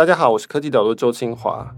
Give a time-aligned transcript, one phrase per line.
[0.00, 1.70] 大家好，我是科技导播周清华。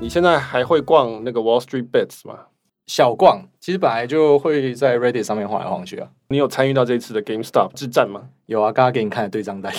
[0.00, 2.40] 你现在还会逛那个 Wall Street Bets 吗？
[2.86, 6.08] 小逛，其实本来就会在 Reddit 上面晃来晃去啊。
[6.28, 8.28] 你有参与到这一次的 GameStop 之战吗？
[8.46, 9.72] 有啊，刚刚给你看的对账单，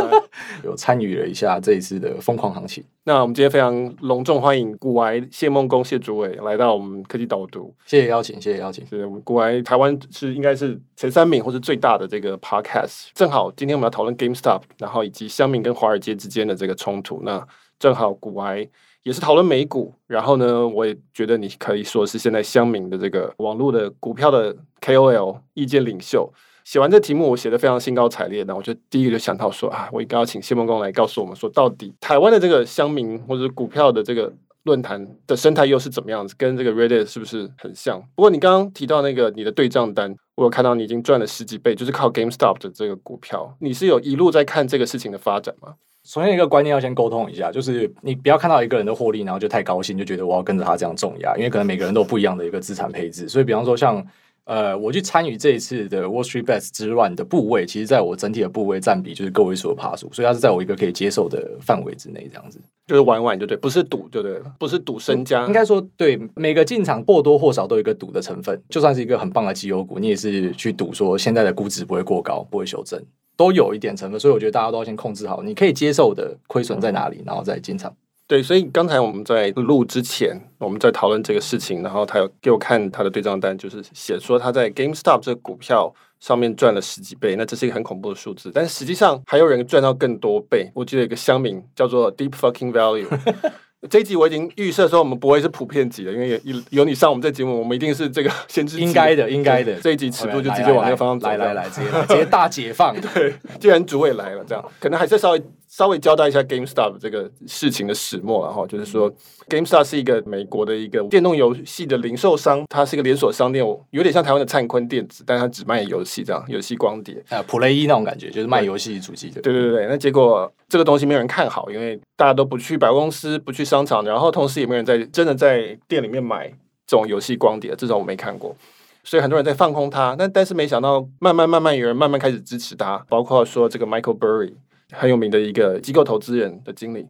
[0.64, 2.82] 有参与了一下这一次的疯狂行情。
[3.04, 8.86] 那我们今天非常隆重欢迎古癌谢孟恭谢主委来到我们科技导读，谢谢邀请，谢谢邀请。
[8.86, 13.08] 是股癌台湾是应该是前三名或是最大的这个 Podcast。
[13.12, 17.20] 正好今天我们要讨论 GameStop，然后以及香民跟华尔街之间的这个冲突。
[17.22, 17.46] 那
[17.78, 18.66] 正好古癌。
[19.06, 26.28] 也是讨论美股，然后呢，我也觉得你可以说是现在乡民的这个网络的股票的 KOL 意见领袖。
[26.64, 28.42] 写完这题目，我写的非常兴高采烈。
[28.48, 34.32] 那我就第一个就想到说啊，我应该要请谢孟恭来告诉我们说，到底台湾的这个乡民或者股票的这个
[34.64, 38.02] 论坛的生态又是怎么样子，跟这个 Reddit 是不是很像？
[38.16, 45.74] 不过你刚刚提到那个你的对账单，我有看到你已经赚了十几倍，就是靠 GameStop 的这个股票，你是有一路在看这个事情的发展吗？
[46.06, 53.28] 首先，一个观念要先沟通一下，就是你不要看到一个人的获利，然后就太高兴，就觉得我要跟着他这样重压，因为可能每个人都有不一样的一个资产配置。
[53.28, 54.06] 所以，比方说像
[54.44, 65.44] 呃，我去参与这一次的 Wall Street Bets 之乱的部位，其实在我整体的部位占比就是个位数的爬数，所以它是在我一个可以接受的范围之内，这样子就是玩玩就对，不是赌就对了，不是赌身家。
[65.48, 73.02] 应该说，对每个进场或多或少都有一个赌的成分，就算是一个很棒的绩优股，你也是去赌说现在的估值不会过高，不会修正。
[73.36, 77.94] 都有一点成分，所以我觉得大家都要先控制好，你可以接受的亏损在哪里，然后再进场。
[78.28, 90.70] 对，所以刚才我们在录之前，我们在讨论这个事情，然后他有给我看他的对账单，就是写说他在 GameStop 这个股票上面赚了十几倍，那这是一个很恐怖的数字，但实际上还有人赚到更多倍。
[90.74, 93.06] 我记得有一个乡民叫做 Deep Fucking Value。
[93.88, 98.80] 这一集我已经预设说我们不会是普遍级的，因为有有你上我们这节目，我们一定是这个 先知。
[98.80, 99.74] 应该的，应该的。
[99.80, 101.28] 这一集尺度就直接往那个方向走。
[101.28, 102.94] 来来来，直接直接大解放。
[103.14, 105.42] 对，既然主委来了，这样可能还是稍微。
[105.76, 109.12] 稍微交代一下 GameStop 这个事情的始末，然后就是说
[109.46, 119.42] ，GameStop 是一个美国的一个电动游戏的零售商，它是一个连锁商店，有点像台湾的灿坤电子，但它只卖游戏这样，游戏光碟啊，Play 那种感觉，就是卖游戏主机的。
[119.42, 126.48] 对对对对，那结果这个东西没有人看好，因为大家都不去百货公司，不去商场，然后同时也没有人在真的在店里面买
[126.86, 128.56] 这种游戏光碟，这种我没看过，
[129.04, 130.16] 所以很多人在放空它。
[130.18, 134.54] 但但是没想到，慢慢慢慢有人慢慢开始支持它，包括说这个 Michael Burry。
[134.92, 137.06] 很有名的一个机构投资人的经理，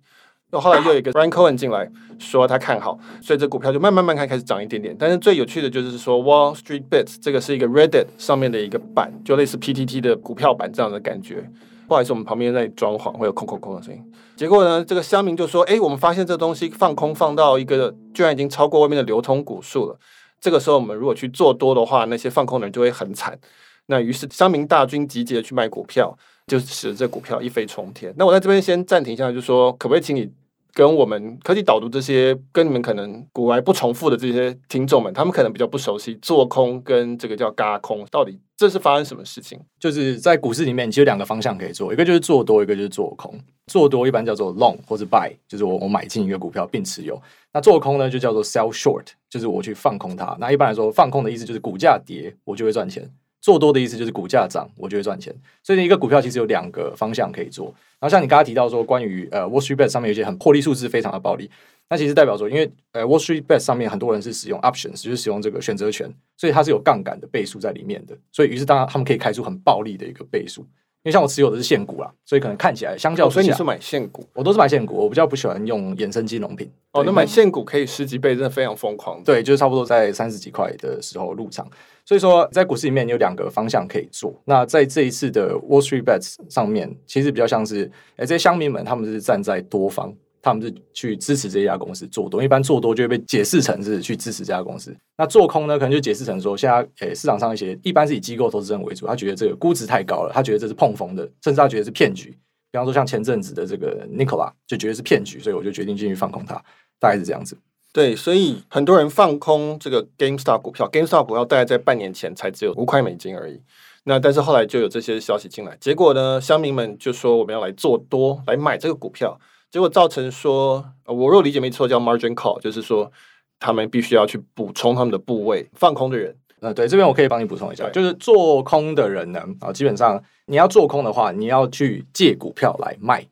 [0.51, 4.97] 那后来又有一个 Brian Cohen 进来说他看好，所以这股票就慢慢慢开开始涨一点点。
[4.99, 11.51] 但是最有趣的就是说 Wall Street Bets 这个是一个 Reddit 上面的一个版，就类似 PTT 的股票版这样的感觉。
[11.87, 14.03] 不好意思，我们旁边在装潢，会有空空空的声音。
[14.35, 19.99] 结果呢，这个乡民就说：“哎，我们发现这东西放空放到一个居然已经超过外面的流通股数了。
[20.41, 23.39] 这个时候我们如果去做多的话，那些放空的人就会很惨。
[23.87, 26.17] 那于是乡民大军集结去卖股票。”
[26.47, 28.15] 就使得这股票一飞冲天。
[28.17, 30.31] 那我在这边先暂停一下，就说可不可以请你
[30.73, 39.59] 跟我们科技导读这些跟你们可能股癌不重复的这些听众们，他们可能比较不熟悉做空跟这个叫嘎空，到底这是发生什么事情？
[39.81, 43.35] 就是在股市里面，其实两个方向可以做，一个就是做多，一个就是做空。
[43.67, 47.21] 做多一般叫做 long 或者 buy，就是我我买进一个股票并持有。
[47.53, 50.37] 那做空呢，就叫做 sell short，就是我去放空它。
[50.39, 53.11] 那一般来说，放空的意思就是股价跌，我就会赚钱。
[53.47, 55.33] 做多的意思就是股价涨，我就会赚钱。
[55.63, 57.67] 所以呢，一个股票其实有两个方向可以做。
[58.01, 61.49] 然后像你刚刚提到说，关于呃 Wall Street Bet 上面有一些很破利数字非常的暴利，
[61.89, 68.19] 那其实代表说，因为呃 Wall Street Bet 上面很多人是使用 options，就是使用这个选择权，所以它是有杠杆的倍数在里面的。
[68.33, 70.67] 所以于是当然他们可以开出很暴利的一个倍数。
[71.05, 76.69] 因为像我持有的是现股啦，所以可能看起来相较，所以你是买现股，我都是买现股，我比较不喜欢用衍生金融品。
[76.91, 79.23] 哦，那买现股可以十几倍，真的非常疯狂。
[79.23, 81.65] 对，就是差不多在三十几块的时候入场。
[82.07, 84.33] 所以说，在股市里面有两个方向可以做。
[84.47, 90.15] 那在这一次的 Wall Street Bets 上面，其实比较像是，哎，这些乡民们他们是站在多方。
[90.43, 94.97] 他们是去支持这家公司做多，一般做多就会被解释成是去支持这家公司。
[95.19, 102.31] 那做空呢，可能就解释成说，现在诶市场上一些一般是以机构投资人为主，他觉得这个估值太高了，他觉得这是碰风的，甚至他觉得是骗局。
[102.71, 106.55] 比方说像前阵子的这个 Nikola 就觉得是骗局，所以我就决定进去放空它，
[107.01, 107.59] 大概是这样子。
[107.97, 113.59] 对，所以很多人放空这个 GameStop 股票，GameStop 股票大概在半年前才只有五块美金而已。
[114.05, 119.41] 那但是后来就有这些消息进来，结果呢，乡民们就说我们要来做多，来买这个股票。
[119.71, 123.11] 结果造成说，我若理解没错，叫 margin call，就是说
[123.59, 125.67] 他们必须要去补充他们的部位。
[125.73, 133.23] 放空的人，呃，对，这边我可以帮你补充一下，就是做空的人呢，啊，基本上你要做空的话，你要去借股票来卖；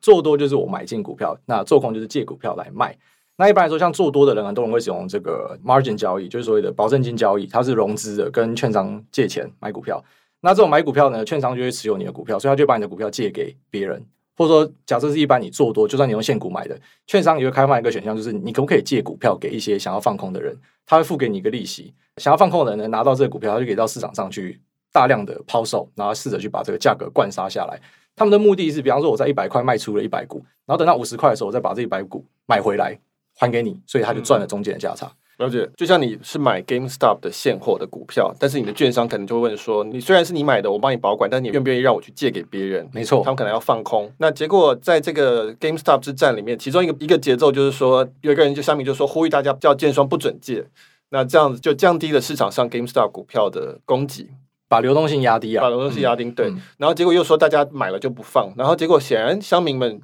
[0.00, 2.96] 做多就是我买进股票，那做空就是借股票来卖。
[3.38, 10.02] 那一般来说，像做多的人，很多人会使用这个 margin 交易，就是所谓的保证金交易，它是融资的，跟券商借钱买股票。
[10.40, 14.02] 那这种买股票呢，券商就会持有你的股票，所以他就把你的股票借给别人，
[14.36, 20.56] 或者说，假设是一般你做多，就算你用现股买的，券商也会开放一个选项，就是你可不可以借股票给一些想要放空的人，
[20.86, 24.58] 他会付给你一个利息，想要放空的人呢，拿到这个股票，他就可以到市场上去
[24.92, 27.78] 大量的抛售，然后试着去把这个价格灌杀下来。
[28.14, 32.98] 他们的目的是，比方说我在一百块卖出了一百股，然后等到五十块的时候，我再把这一百股买回来
[33.36, 35.10] 还给你，所以他就赚了中间的价差。
[35.38, 42.88] 了解，就像你是买 GameStop 的现货的股票，但是你的券商可能就会问说，你虽然是你买的，我帮你保管，但你愿不愿意让我去借给别人？
[42.90, 44.10] 没错，他们可能要放空。
[44.16, 50.66] 那结果在这个 GameStop 之战里面，其中一个一个节奏就是说，有一个人就上面就说呼吁大家叫券商不准借，
[51.10, 54.30] 那这样子就降低了市场上 GameStop 股票的供给。
[54.68, 56.60] 把流动性压低啊，把流动性压低，嗯、对、嗯。
[56.78, 60.00] 然后结果又说大家买了就不放，然后结果显然乡民们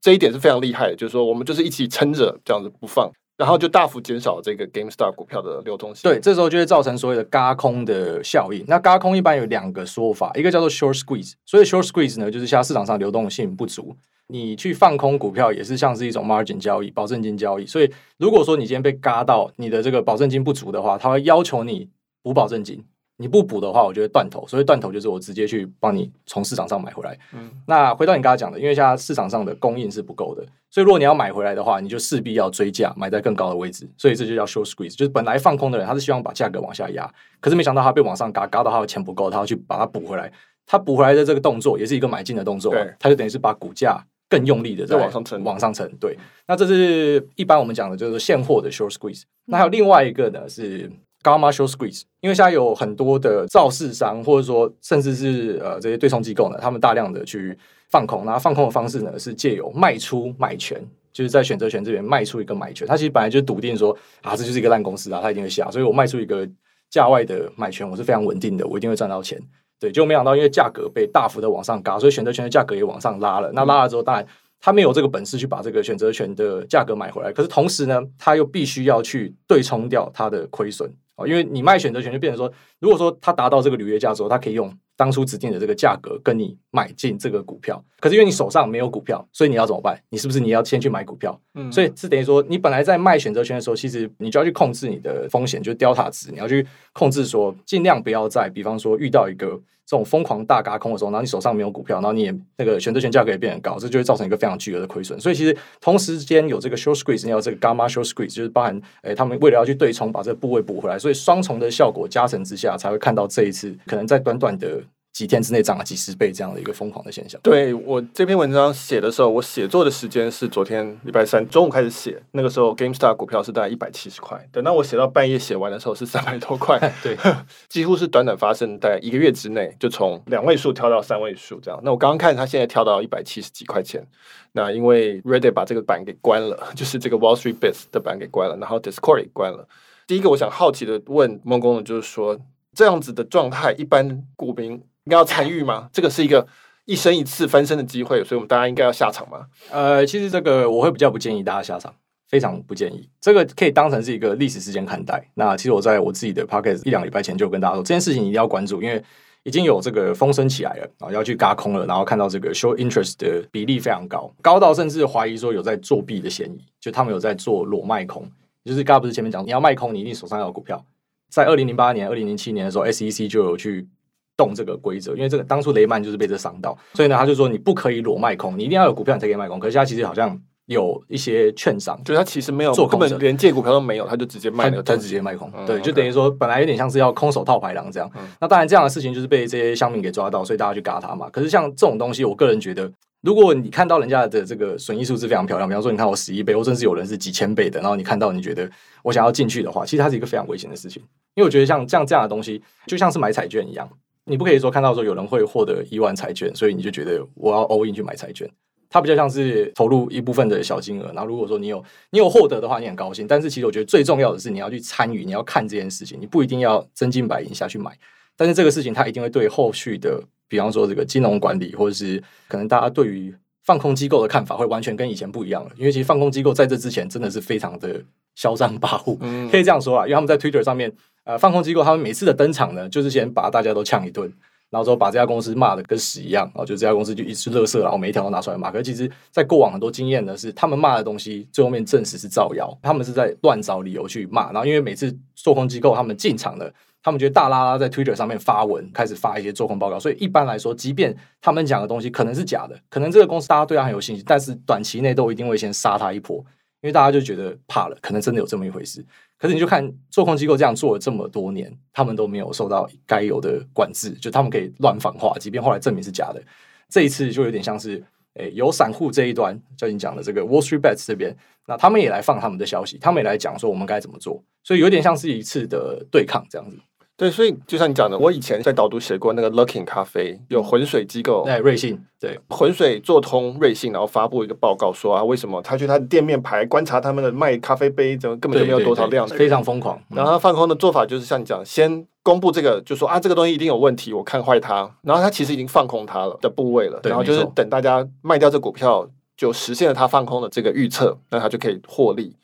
[0.00, 6.08] 这一点是非常厉害的，就是说我们就是一起撑着这样子不放，然后就大幅减少这个 Gamestar 股票的流动性。
[6.08, 8.64] 对，这时候就会造成所谓的嘎空的效应。
[8.66, 13.96] 那嘎空一般有两个说法，一个叫做 short squeeze，所以 short squeeze 呢，就是现在市场上流动性不足，
[14.28, 17.66] 你去放空股票也是像是一种 margin 交易、保证金交易。
[17.66, 21.88] 所以如果说你今天被嘎到你的这个保证金不足的话，他会要求你
[22.22, 22.84] 补保证金。
[23.18, 24.46] 你不补的话，我就会断头。
[24.46, 27.18] 所以断头就是我直接去帮你从市场上买回来。
[27.32, 33.88] 嗯，那回到你刚才讲的，因为现在市场上的供应是不够的，所以如果你要买回来的话，你就势必要追价，买在更高的位置。
[33.96, 37.10] 所以这就叫 short squeeze，就是本来放空的人，他是希望把价格往下压，
[37.40, 40.30] 可是没想到他被往上嘎，嘎到他的钱不够，他要去把它补回来。
[40.66, 43.98] 他补回来的这个动作也是一个买进的动作，对，他就等于是把股价
[44.28, 45.90] 更用力的在往上沉，往上沉。
[45.98, 49.22] 对，那这是一般我们讲的就是现货的 short squeeze。
[49.46, 50.90] 那还有另外一个呢是。
[51.26, 57.58] Gamma short squeeze，因为现在有很多的造市商，或者说甚至是呃这些对冲机构呢，他们大量的去
[57.90, 60.80] 放空，那放空的方式呢是借由卖出买权，
[61.12, 62.86] 就是在选择权这边卖出一个买权。
[62.86, 63.90] 他其实本来就笃定说
[64.22, 66.48] 啊，这就是一个烂公司啊，他一定会下，所以我卖出一个
[66.88, 69.36] 价外的买权，我是非常稳定的，我一定会赚到钱。
[69.80, 73.50] 对，结果没想到因为价格被大幅的往上嘎，所以选择权的价格也往上拉了。
[73.52, 74.24] 那拉了之后，当然
[74.60, 80.88] 他没有这个本事去把这个选择权的价格买回来，可是同时呢，他又必须要去对冲掉他的亏损。
[81.16, 87.82] 哦，因为你卖选择权就变成说，如果说他达到这个履约价之后，他可以用当初指定的这个价格跟你买进这个股票。
[87.98, 89.98] 可是因为你手上没有股票，所以你要怎么办？
[90.10, 91.40] 你是不是你要先去买股票？
[91.54, 99.60] 嗯，所以是等于说，你本来在卖选择权的时候，其实你就要去控制你的风险，就是 delta 值，你要去控制说，尽量不要在，比方说遇到一个。
[99.86, 105.18] 这种疯狂大嘎空的时候，然后你手上没有股票，然后你也那个选择权价格也变很高，这就会造成一个非常巨额的亏损。
[105.20, 114.82] 所以其实同时间有这个 short squeeze，你要这个 gamma short squeeze，就是包含诶、他们为了要去对冲，把这个部位补回来，所以双重的效果加成之下，才会看到这一次可能在短短的。
[115.16, 117.40] 几天之内涨了几十倍，这样的一个疯狂的现象。
[117.42, 127.16] 对，我这篇文章写的时候，我写作的时间是昨天礼拜三中午开始写，那个时候 GameStop 股票是大概一百七十块，等到我写到半夜写完的时候是三百多块，对，
[127.66, 131.80] 几乎是短短发生在一个月之内，就从两位数跳到三位数这样。
[131.82, 134.06] 那我刚刚看它现在跳到一百七十几块钱，
[134.52, 139.66] 那因为 Reddit 把这个板给关了， 就是这个 Wall Street Bets 的板给关了，然后 Discord 也关了。
[140.06, 142.38] 第一个我想好奇的问孟工的就是说，
[142.74, 144.82] 这样子的状态，一般股民。
[145.06, 145.88] 应该要参与吗？
[145.92, 146.46] 这个是一个
[146.84, 149.46] 一生一次翻身的机会，所以我们大家应该要下场吗？
[149.70, 151.94] 呃，其实这个我会比较不建议大家下场，
[152.28, 153.08] 非常不建议。
[153.20, 155.24] 这个可以当成是一个历史事件看待。
[155.34, 159.00] 那其实我在我自己的 podcast 一两礼拜前就跟大家说，这件事情一定要关注，因为
[159.44, 168.28] 已经有这个风声起来了，然后要去嘎空了，然后看到这个 show interest 的比例非常高，高到甚至怀疑说有在作弊的嫌疑，就他们有在做裸卖空，
[168.64, 170.84] 就是刚刚不是前面讲你要卖空，你一定手上要有股票。
[171.28, 173.88] 在二零零八年、二零零七年的时候，SEC 就有去。
[174.36, 179.58] 动这个规则，因为这个当初雷曼就是被这伤到，所以呢，他就说你不可以裸卖空，你一定要有股票你才可以卖空。
[179.58, 185.50] 可是他其实好像有一些券商，就是他其实没有做空，根本连借股票都没有，他就直接卖了，他直接卖空。
[185.56, 188.10] 嗯、对，就等于说本来有点像是要空手套白狼这样。
[188.16, 191.30] 嗯、那当然这样的事情就是被这些乡民给抓到，所以大家去嘎他嘛。
[191.30, 192.90] 可是像这种东西，我个人觉得，
[193.22, 198.68] 如果你看到人家的这个损益数字非常漂亮，比方说你看我十一倍，或甚至有人是几千倍的，然后你看到你觉得
[199.02, 201.00] 我想要进去的话，其实它是一个非常危险的事情，
[201.36, 203.88] 因为我觉得像这样这样的东西，就像是买彩券一样。
[204.28, 208.48] 你不可以说看到说有人会获得一万彩券，所以你就觉得我要 all in 去买彩券。
[208.88, 213.26] 它比较像是投入一部分的小金额，然后如果说你有你有获得的话，你很高兴。
[213.26, 217.90] 但是其实我觉得最重要的是你要去参与，你要看这件事情，你不一定要真金白银下去买。
[218.36, 225.70] 但是这个事情它一定会对后续的，比方说这个金融管理，或者是可能大家对于放空机构的看法会完全跟以前不一样了。
[225.76, 228.00] 因为其实放空机构在这之前真的是非常的
[228.34, 230.92] 嚣张跋扈，可以这样说啊，因为他们在 Twitter 上面。
[231.26, 234.32] 呃，放空机构他们每次的登场呢，就是先把大家都呛一顿，
[234.70, 238.70] 然后之后把这家公司骂的跟屎一样，然后就这家公司就一直垃圾，然后每一条都拿出来骂。
[238.70, 244.52] 可是其实，在过往很多经验呢，是他们骂的东西，最后面证实是造谣，他们是在乱找理由去骂。
[244.52, 256.44] 然后因为每次做空机构他们进场了，他们觉得大拉拉在 Twitter 上面发文，开始发一些做空报告，所以一般来说，即便他们讲的东西可能是假的，可能这个公司大家对他很有信心，但是短期内都一定会先杀他一波。
[256.86, 259.04] 因为大家就觉得怕了，可能真的有这么一回事。
[259.36, 266.40] 可是你就看做空机构这样做了这么多年，他们都没有受到该有的管制，就他们可以乱放话，即便后来证明是假的。
[266.88, 268.00] 这一次就有点像是，
[268.34, 276.78] 诶，有散户这一端，就你讲的这个 Wall Street Bets 这边，那他们也来放他们的消息，他们也来讲说我们该怎么做，所以有点像是一次的对抗这样子。
[277.16, 289.98] 对，所以就像你讲的，我以前在导读写过那个 Luckin 咖啡，有浑水机构，哎，瑞信，对，浑水做通瑞信，然后发布一个报告说啊，为什么他去他的店面排观察他们的卖咖啡杯，怎么根本就没有多少量，非常疯狂。
[290.10, 299.08] 然后他放空的做法就是像你讲，先公布这个，就说啊，这个东西一定有问题，我看坏它，然后他其实已经放空它了的部位了，然后就是等大家卖掉这股票，
[299.38, 302.36] 就实现了他放空的这个预测，那他就可以获利。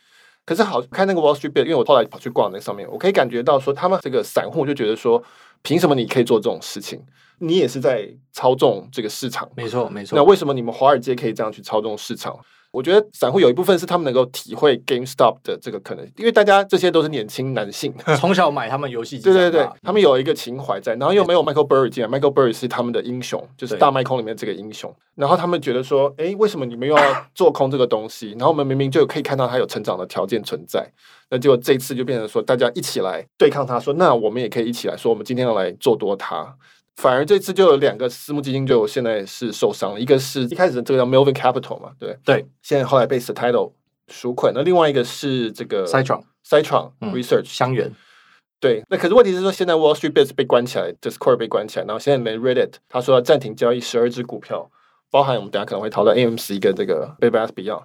[0.45, 5.23] 可是好看那个 Wall Street Bet，因为我后来跑去逛那上面，我可以感觉到说，他们这个散户就觉得说，
[5.63, 7.01] 凭什么你可以做这种事情？
[7.39, 9.49] 你也是在操纵这个市场。
[9.57, 10.17] 没错，没错。
[10.17, 12.39] 那为什么你们华尔街可以这样去操纵市场？
[12.73, 28.31] 我觉得散户有一部分是他们能够体会 GameStop 的这个可能，因为大家这些都是年轻男性，从小买他们游戏机，对对对，他们有一个情怀在，然后又没有 Michael Burry 进来，Michael Burry 是他们的英雄，就是大卖空里面这个英雄，然后他们觉得说，哎，为什么你们又要做空这个东西？
[28.33, 30.91] 然后我们明明就可以看到它有成长的条件存在，
[31.29, 36.57] 那结果这次就变成说，大家一起来对抗它，说那我们也可以一起来说，我们今天要来做多它。
[36.97, 40.01] 反而这次就有两个私募基金，就现在是受伤了。
[40.01, 43.73] 一个是一开始这个叫 Melvin Capital 嘛，对对，现在后来被 Citadel
[44.09, 44.53] 赎款。
[44.55, 47.93] 那另外一个是这个 Citron Citron Research 香源。
[48.61, 54.71] 对，那可是问题是说，现在 Wall Street Bets 被关起来，Discord 被关起来，然后现在连 Reddit 他说要暂停交易十二只股票，
[55.11, 57.83] 包含我们等下可能会讨论 AMC 跟这个 Bed Bath Beyond。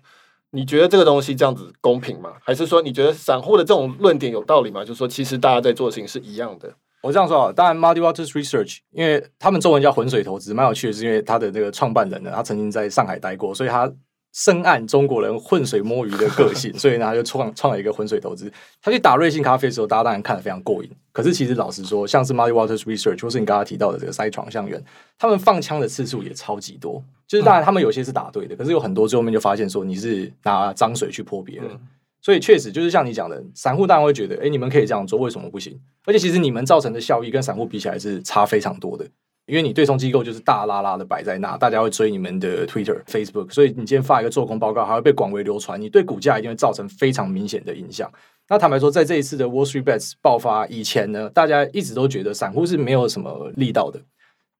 [0.51, 2.33] 你觉得这个东西这样子公平吗？
[2.43, 4.81] 还是说你觉得散户的这种论点有道理吗？
[4.81, 6.73] 就是说，其实大家在做的事情是一样的。
[7.01, 13.91] 我这样说啊，当然，Muddy Waters Research，因为他们中文叫浑水投资，蛮有趣的，是因为他的这个创办人呢，他曾经在上海待过，所以他
[14.33, 18.51] 深谙中国人浑水摸鱼的个性， 所以呢，他就创创了一个浑水投资。
[18.81, 20.89] 他去打瑞幸咖啡的时候，大家当然看得非常过瘾。
[21.11, 24.81] 可是其实老实说，像是 Muddy Waters Research，或是你刚刚提到的这个 Citron 香櫞，
[25.17, 27.03] 他们放枪的次数也超级多。
[27.27, 31.65] 就是当然，他们有些是打对的，可是有很多最后面就发现说你是拿脏水去泼别人。
[31.71, 31.79] 嗯
[32.27, 35.79] 所以确实就是像你讲的，散户当然会觉得，哎，你们可以这样做，为什么不行？
[36.03, 39.07] 而且其实你们造成的效益跟散户比起来是差非常多的，
[39.45, 48.11] 因为你对冲机构就是大拉拉的摆在那，大家会追你们的 Twitter、Facebook，所以你今天发一个做空报告，还会被广为流传，你对股价一定会造成非常明显的影响。
[48.49, 54.01] 那坦白说，在这一次的 Wall Street Bets 爆发以前呢，大家一直都觉得散户是没有什么力道的。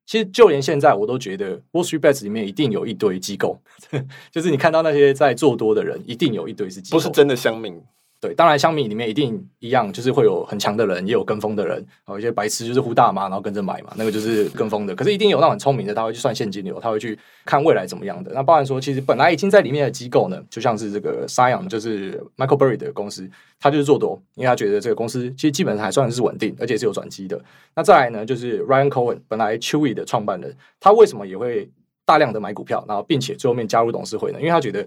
[0.08, 3.60] 其实就连现在，我都觉得 Wall Street Bets 里面一定有一堆机构，
[4.32, 7.80] 就是你看到那些在做多的人，一定有一堆是机构，不是真的乡民。
[8.20, 14.96] 对，当然，香米里面一定一样，就是会有很强的人，也有跟风的人，有一些白痴就是呼大妈，然后跟着买嘛，那个就是跟风的。
[14.96, 18.32] 可是，一定有那很聪明的，他会去算现金流，他会去看未来怎么样的。
[18.34, 27.40] 那包含说，其实本来已经在里面的机构呢，就像是这个 Scion，就是 Michael Burry 的公司，他就是做多，因为他觉得这个公司其实基本上还算是稳定，而且是有转机的。
[27.76, 31.70] 那再来呢，就是 Ryan Cohen，本来 Chewy 的创办人，他为什么也会
[32.04, 34.40] 大量的买股票，然后并且最后面加入董事会呢？
[34.40, 34.84] 因为他觉得。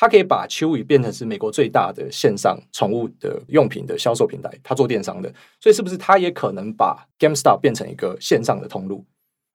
[0.00, 5.28] 他可以把 Chewy 变成是美国最大的线上宠物的用品的销售平台，他做电商的，
[5.58, 9.04] 所以是不是他也可能把 GameStop 变成一个线上的通路？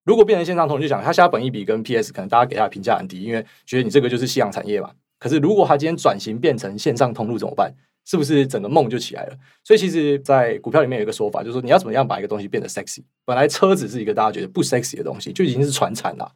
[0.04, 4.92] 如果变成线上通路，就想他现在本益比跟 PS 可能大家给他的评价很低，因为觉得你这个就是夕阳产业嘛。
[5.18, 7.74] 可是如果他今天转型变成线上通路怎么办？
[8.06, 9.38] 是不是整个梦就起来了？
[9.64, 13.02] 所以其实，在股票里面有一个说法，就是说你要怎么样把一个东西变得 sexy。
[13.24, 16.30] 本来车子是一个大家觉得不 sexy 的东西，就已经是传产了。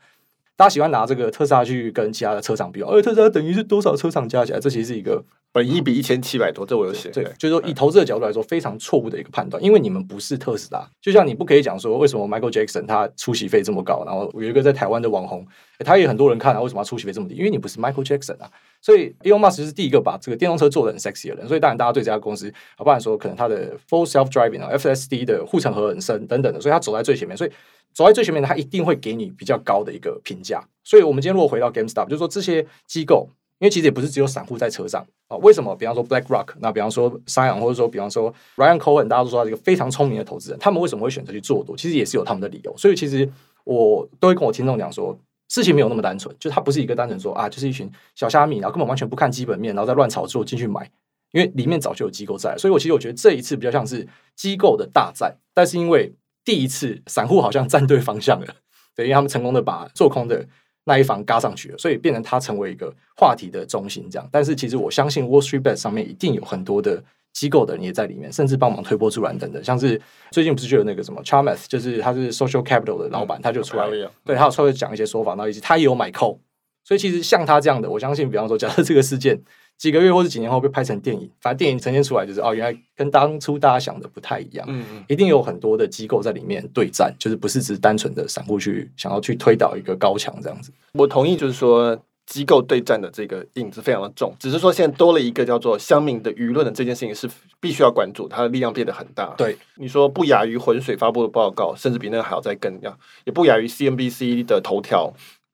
[0.58, 4.60] 大家喜欢拿这个特斯拉去跟其他的车厂比，而特斯拉等于是多少车厂加起来？
[4.60, 5.24] 这其实是一个
[5.54, 7.10] 本一比一千七百多，这我有写。
[7.10, 10.84] 对，就是说以投资的角度来说，非常错误的一个判断，因为你们不是特斯拉。
[11.00, 15.46] 就像你不可以讲说，为什么 Michael Jackson 他出席费这么高，然后有一个在台湾的网红，
[15.86, 17.36] 他也很多人看啊，为什么他出席费这么低？
[17.36, 18.50] 因为你不是 Michael Jackson 啊。
[18.82, 27.52] 所以 Elon Musk 是第一个把这个电动车做的很 sexy 的人，所以当然大家对这家公司，啊，不然说可能他的 Full Self Driving 啊，FSD 的护城河很深等等的，所以他走在最前面，所以。
[27.94, 30.64] 走在最前面的，他一定会给你比较高的一个评价。
[30.84, 33.28] 所以，我们今天如果回到 GameStop，就是说这些机构，
[33.60, 35.36] 因为其实也不是只有散户在车上啊。
[35.38, 35.76] 为什么？
[35.76, 41.76] 比方说 BlackRock，那比方说 s i o n 或者说比方说 Ryan Cohen，大家都说他是一个非常聪明的投资人，他们为什么会选择去做多？
[41.76, 42.74] 其实也是有他们的理由。
[42.78, 43.28] 所以，其实
[43.64, 45.18] 我都会跟我听众讲说，
[45.50, 50.90] 事情没有那么单纯，就他不是一个单纯说啊，就是一群小虾米，然后根本完全不看基本面，然后再乱炒作进去买，
[51.32, 52.56] 因为里面早就有机构在。
[52.58, 56.14] 所以我其实我觉得这一次比较像是机构的大战，但是因为
[56.48, 58.48] 第一次散户好像站对方向了，
[58.96, 60.48] 对，因为他们成功的把做空的
[60.86, 64.10] 那一方嘎上去了，所以变成他成为一个话题的中心。
[64.10, 69.62] 这样，但是其实我相信 Wall Street Bet 上面一定有很多的机构的人也在里面，甚至帮忙推波助澜等等。
[69.62, 70.02] 像是
[70.32, 76.40] 最近不是就有那个什么 Chamath，就是他是 Social Capital 的老板，嗯、他就出来，嗯、对他有稍微讲一些说法，然后以及他也有买 call。
[76.86, 79.38] 所以其实像他这样的，我相信，比方说，假设这个事件
[79.78, 84.66] 几个月或者几年后被拍成电影，反正电影呈现出来就是哦，原来跟当初大家想的不太一样。
[84.68, 90.72] 嗯嗯，一定有很多的机构在里面对战，就是不是只是单纯的散户去想要去推倒一个高墙这样子。
[90.94, 97.30] 我同意，就是说机构对战的这个影子非常的重，只是说现在多了一个叫做乡民的舆论的这件事情是
[97.60, 99.34] 必须要关注，它的力量变得很大。
[99.38, 105.14] 对，你说不亚于浑水发布的报告，甚至比那个还要再更要，也不亚于 CNBC 的头条。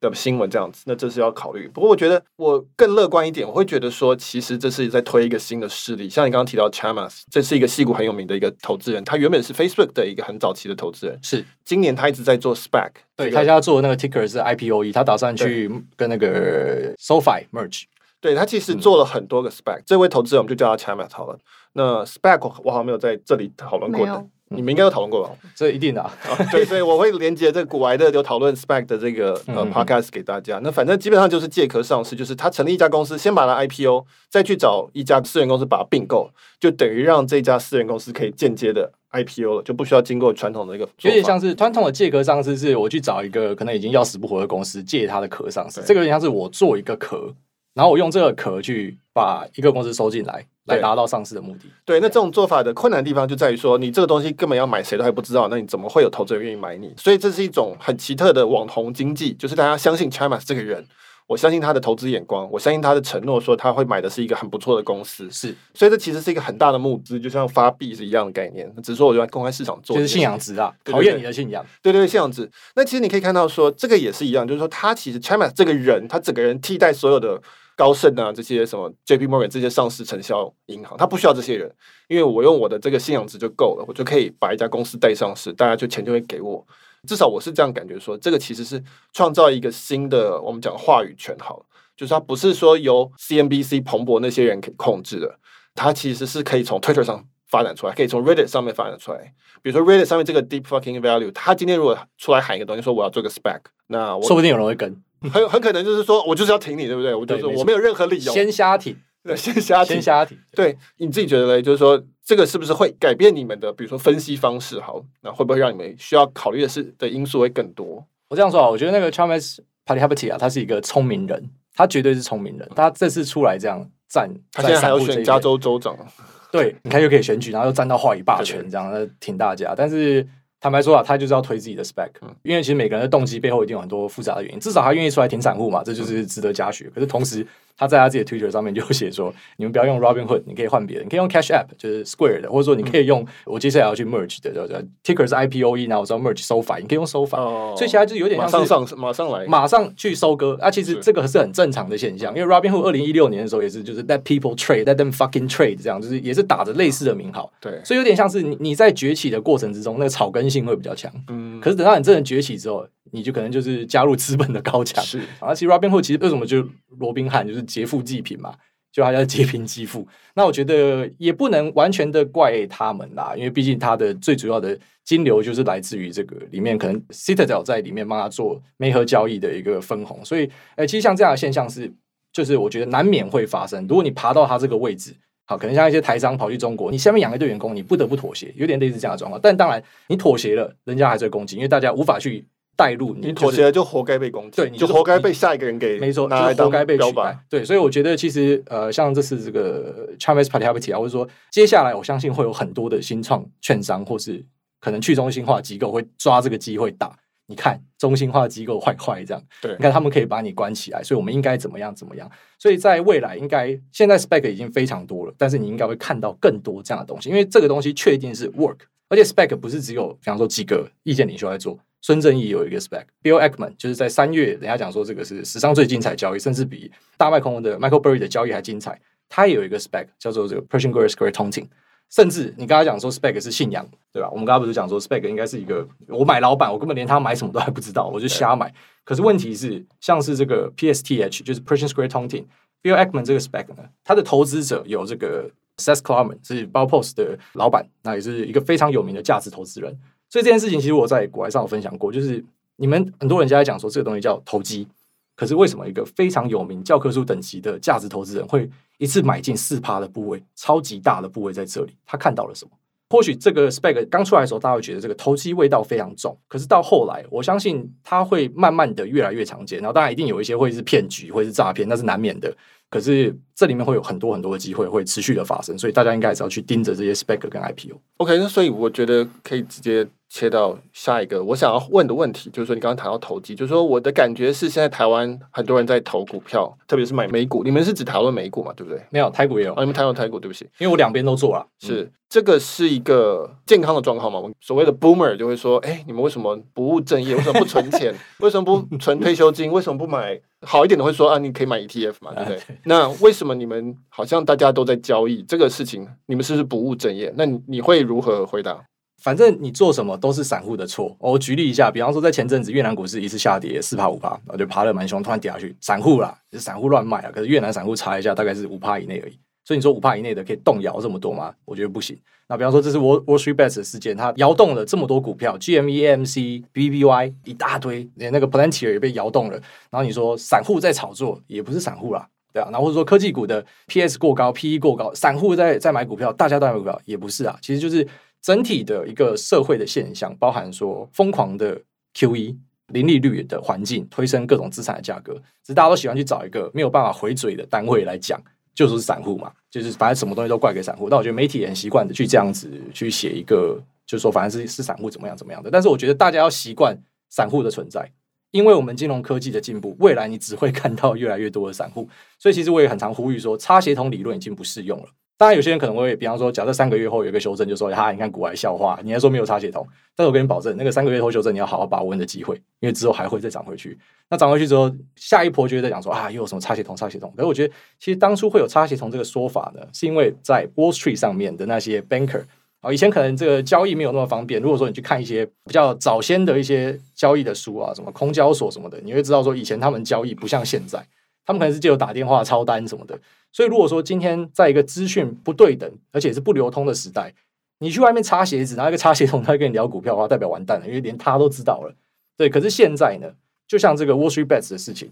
[0.10, 1.68] 的新闻这样子，那这是要考虑。
[1.68, 6.10] 不过我觉得我更乐观一点，我会觉得说，其实这是在推一个新的势力。
[6.10, 17.84] 像你刚刚提到 Chamath，这是一个戏骨很有名的一个投资人，他原本是 Facebook 的一个很早期的投资人，是今年他一直在做 Spec，对，他现在做的那个 Ticker 是 IPOE，他打算去跟那个 SoFi merge。
[18.20, 21.38] 对，他其实做了很多个 SPAC，嗯，这位投资人我们就叫他 Chamath 好了。
[21.74, 24.26] 那 Spec 我好像没有在这里讨论过的。
[24.56, 25.32] 你们应该有讨论过吧？
[25.56, 30.60] 这一定的、啊啊，对，所以我会连接这古玩的有讨论 spec 的这个呃 podcast 给大家。
[30.64, 36.30] 那反正基本上就是借壳上市，就是他成立一家公司，先把它 IPO，再去找一家私人公司把它并购，
[36.60, 40.88] 就等于让这家私人公司可以间接的 IPO 了，就不需要经过传统的一个。
[41.02, 47.34] 有点像是传统的借壳上市，是我去找一个可能已经要死不活的公司借它的壳上市，这个有点像是我做一个壳。
[47.74, 51.70] 然后我用这个壳去把一个公司收进来，来达到上市的目的。
[51.84, 56.94] 对，那这种做法的困难地方就在于说，你这个东西根本要买谁都还不知道，那你怎么会有投资人愿意买你？
[56.98, 60.86] 所以这是一种很奇特的网红经济，就是大家相信 Chamath 这个人，
[61.28, 65.30] 我相信他的投资眼光，我相信他的承诺，说他会买的是一个很不错的公司。
[65.30, 68.74] 是，所以这其实是一个很大的募资，就像发币是一样的概念。
[68.82, 71.66] 只是说我就在公开市场做，就是信仰值啊，考验你的信仰。
[71.82, 72.50] 对对对，信仰值。
[72.76, 77.42] 那其实你可以看到说，这个也是一样，就是说他其实 Chamath 这个人，他整个人替代所有的。
[77.76, 79.28] 高盛啊，这些什么 J.P.
[79.28, 81.74] Morgan 这些上市承销银行，他不需要这些人，
[82.08, 86.66] 因为我用我的这个信仰值就够了，我就可以把一家公司带上市，大家就钱就会给我。
[87.08, 91.66] 至少我是这样感觉说，这个其实是创造一个新的我们讲话语权，好了，
[91.98, 95.38] 就是它不是说由 CNBC 彭博那些人可以控制的，
[95.76, 99.34] 它其实是可以从 Twitter 上发展出来，可以从 Reddit 上面发展出来。
[99.62, 105.04] 比如说 Reddit 上面这个 Deep Fucking Value，他今天如果出来喊一个东西，说我要做个 Spec，那我说不定有人会跟。
[105.32, 107.14] 很很可能就是说，我就是要挺你，对不对？
[107.14, 110.38] 我就是我没有任何理由，先瞎挺，对，先瞎挺，先瞎挺。
[110.52, 111.62] 对，你自己觉得嘞？
[111.62, 114.80] 就是说，这个是不是会改变你们的，比如说分析方式？
[114.80, 118.06] 好，那会不会让你们需要考虑的是的因素会更多？
[118.30, 122.70] 我这样说啊，我觉得那个 Chamath Palihapitiya 啊，他是一个聪明人，他绝对是聪明人。
[122.76, 125.98] 他这次出来这样站，他现在还要选加州州长，
[126.52, 129.74] 对，你看又可以选举，然后又站到话语霸权，这样挺大家。
[129.76, 130.28] 但是。
[130.64, 132.08] 坦白说啊，他就是要推自己的 spec，
[132.42, 134.58] 因为其实每个人的动机背后一定有很多复杂的原因。
[134.62, 136.90] 至少他愿意出来挺散户嘛，这就是值得嘉许。
[136.96, 137.46] 可是同时，
[137.78, 147.36] 他在他自己的 Twitter 上面就写说：“你们不要用 Robinhood，你可以换别的，你可以用 Cash App，就是 Square 的，或者说你可以用我接下来要去 Merge 的，叫叫 Ticker 是 IPOE，然后我知道 Merge SoFi，你可以用 SoFi。
[147.36, 150.58] 哦，所以其实就有点像马上上马上来，马上去收割。
[150.62, 157.52] 啊，其实这个是很正常的现象，因为 Robinhood 二零一六年的时候也是，就是 Let people trade，Let them fucking trade，这样就是也是打着类似的名号。
[157.60, 161.12] 对，所以有点像是你你在崛起的过程之中，那个草根性会比较强。
[161.30, 165.04] 嗯，可是等到你真的崛起之后，你就可能就是加入资本的高墙。
[165.04, 166.68] 是，而且 Robinhood 其实为什么就
[167.00, 168.56] 罗宾汉就是劫富济贫嘛？
[168.92, 181.92] 就他要劫贫济富，那我觉得也不能完全的怪他们啦，因为毕竟他的最主要的金流就是来自于这个里面，可能 Citadel 在里面帮他做媒合交易的一个分红，所以，哎，其实像这样的现象是，
[182.32, 183.82] 就是我觉得难免会发生。
[183.88, 185.12] 如果你爬到他这个位置，
[185.46, 189.42] 好，可能像一些台商跑去中国，你下面养一堆员工，你不得不妥协，有点类似这样的状况。
[189.42, 192.46] 但当然，你妥协了，人家还是会攻击，因为大家无法去。
[192.76, 197.38] 带入你妥协了，就活该被攻击，对，你就活该被下一个人给没错，就活该被取代。
[197.50, 204.44] 对，所以我觉得其实呃，像这次这个 Chinese Palihapitiya 啊，或者说接下来我相信会有很多的新创券商或是
[204.80, 207.16] 可能去中心化机构会抓这个机会打。
[207.46, 212.28] 你看中心化机构坏坏这样，对，你看他们可以把你关起来，所以我们应该怎么样怎么样？
[212.58, 218.78] 所以在未来应该现在 spec 已经非常多了，但是你应该会看到更多这样的东西，因为这个东西确定是 work，
[219.10, 221.78] 而且 spec 不是只有比方说几个意见领袖在做。
[222.04, 229.00] 孙正义有一个 spec，Bill Ackman 就是在三月，人家讲说这个是史上最精彩交易，甚至比大麦空的 Michael Burry 的交易还精彩。
[229.30, 231.68] 他也有一个 spec 叫做这个 Pershing Square Tontine，
[232.10, 234.30] 甚至你刚才讲说 spec 是信仰，对吧？
[234.30, 238.72] 我们刚刚不是讲说 spec 应该是一个我买老板，我根本连他买什么都还不知道，我就瞎买。
[239.06, 249.98] 可是问题是，像是这个 PSTH 就是 Pershing Square Tontine，Bill Ackman 这个 spec 呢，他的投资者有这个 Seth Klarman 是 Baupost 的老板，那也是一个非常有名的价值投资人。
[250.34, 252.44] 所以这件事情其实我在国外上有分享过，就是
[252.78, 254.88] 你们很多人家在讲说这个东西叫投机，
[255.36, 258.68] 可是为什么一个非常有名教科书等级的价值投资人会
[258.98, 261.96] 一次买进四趴的部位，超级大的部位在这里？
[262.04, 262.72] 他看到了什么？
[263.12, 266.36] 或许这个 spec 刚出来的时候，大家会觉得这个投机味道非常重。
[266.48, 269.78] 可是到后来，我相信它会慢慢的越来越常见。
[269.78, 272.52] 然后当然一定有一些会是骗局，会是诈骗，那是难免的。
[272.90, 277.96] 可是这里面会有很多很多的机会会持续的发生，所以大家应该还是要去盯着这些 spec 跟 IPO。
[278.18, 280.08] OK，那所以我觉得可以直接。
[280.30, 287.64] 切到下一个，我想要问的问题就是说，你刚刚谈到投机，就是说我的感觉是，现在台湾很多人在投股票，特别是买美股。
[287.64, 288.74] 你们是只讨论美股嘛？
[288.76, 289.00] 对不对？
[289.12, 289.74] 没有台股也有。
[289.74, 291.64] 哦，你们谈到台股，对不起，因为我两边都做了。
[291.80, 294.40] 是、嗯、这个是一个健康的状况嘛？
[294.40, 294.52] 我？
[294.60, 297.36] 所谓的 boomer 就会说，哎，你们为什么不务正业？
[297.36, 298.12] 为什么不存钱？
[298.40, 299.72] 为什么不存退休金？
[299.72, 301.06] 为什么不买好一点的？
[301.06, 302.60] 会说啊，你可以买 ETF 嘛，对不对？
[302.86, 306.08] 那为什那么你们好像大家都在交易这个事情？
[306.28, 307.30] 你们是不是不务正业？
[307.36, 308.82] 那你你会如何回答？
[309.22, 311.14] 反正你做什么都是散户的错。
[311.20, 317.32] 我举例一下，比方说在前阵子越南股市一次下跌四趴五趴，然后就爬得蛮凶，突然跌下去，散户啦，就是散户乱卖啊。
[317.34, 319.38] 可是越南散户查一下，大概是五趴以内而已。
[319.66, 321.54] 所以你说五趴以内的可以动摇这么多吗？
[321.66, 322.18] 我觉得不行。
[322.48, 329.54] 那比方说这是 Wall Wall Street Bets 的事件，它摇动了这么多股票，GME、M、C、B、B、Y 一大堆，连那个 Plantier 也被摇动了。
[329.90, 332.70] 然后你说散户在炒作，也不是散户啦，对啊。
[332.72, 337.58] 然后或者说科技股的 PS 过高，PE 过高，散户在在买股票，大家都在买股票，也不是啊。
[337.62, 338.08] 其实就是。
[338.44, 341.80] 整体的一个社会的现象，包含说疯狂的
[342.14, 342.54] QE、
[342.88, 348.38] 零利率的环境，推升各种资产的价格，只是大家都喜欢去找一个没有办法回嘴的单位来讲，
[348.76, 351.10] 就是散户嘛，就是反正什么东西都怪给散户。
[351.10, 355.72] 但我觉得媒体也很习惯的去这样子去写一个，就是说反正是是散户怎么样怎么样的。
[355.72, 356.94] 但是我觉得大家要习惯
[357.30, 358.12] 散户的存在，
[358.54, 362.08] 因为我们金融科技的进步，未来你只会看到越来越多的散户。
[362.38, 365.06] 所以其实我也很常呼吁说，差协同理论已经不适用了。
[365.36, 369.86] 当然，有些人可能会，比方说，假设三个月后有一个修正，就说哈，你看股癌笑话，你还说没有差协同，
[370.16, 373.98] 但是我跟你保证，那个三个月后修正，你要好好把握你的机会，因为之后还会再涨回去。
[374.30, 377.34] 那涨回去之后，下一波就会再讲说啊，又有什么差协同、差协同。
[377.36, 382.44] 可是我觉得，其实当初会有差协同这个说法呢，是因为在 Wall Street 上面的那些 banker
[382.84, 384.62] 啊，以前可能这个交易没有那么方便。
[384.62, 391.04] 如果说你去看一些比较早先的一些交易的书啊，什么空交所什么的，你会知道说，以前他们交易不像现在。
[391.46, 393.20] 他们可能是借由打电话抄单什么的，
[393.52, 397.34] 所以如果说今天在一个资讯不对等，而且是不流通的时代，
[397.80, 401.94] 你去外面擦鞋子，然后一个擦鞋桶他跟你聊股票的话，代表完蛋了，因为连他都知道了。
[402.38, 403.28] 对，可是现在呢，
[403.68, 405.12] 就像这个 Wall Street Bets 的事情，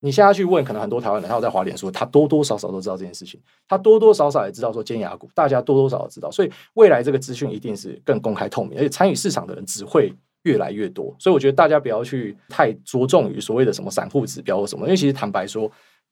[0.00, 10.12] 你现在去问，可能很多台湾人他有在华脸书，他多多少少都知道这件事情，他多多少少也知道说尖牙股，大家多多少少知道，所以未来这个资讯一定是更公开透明，而且参与市场的人只会。
[10.42, 15.68] 越来越多，所以我觉得大家不要去太着重于所谓的什么散户指标或什么，因为其实坦白说，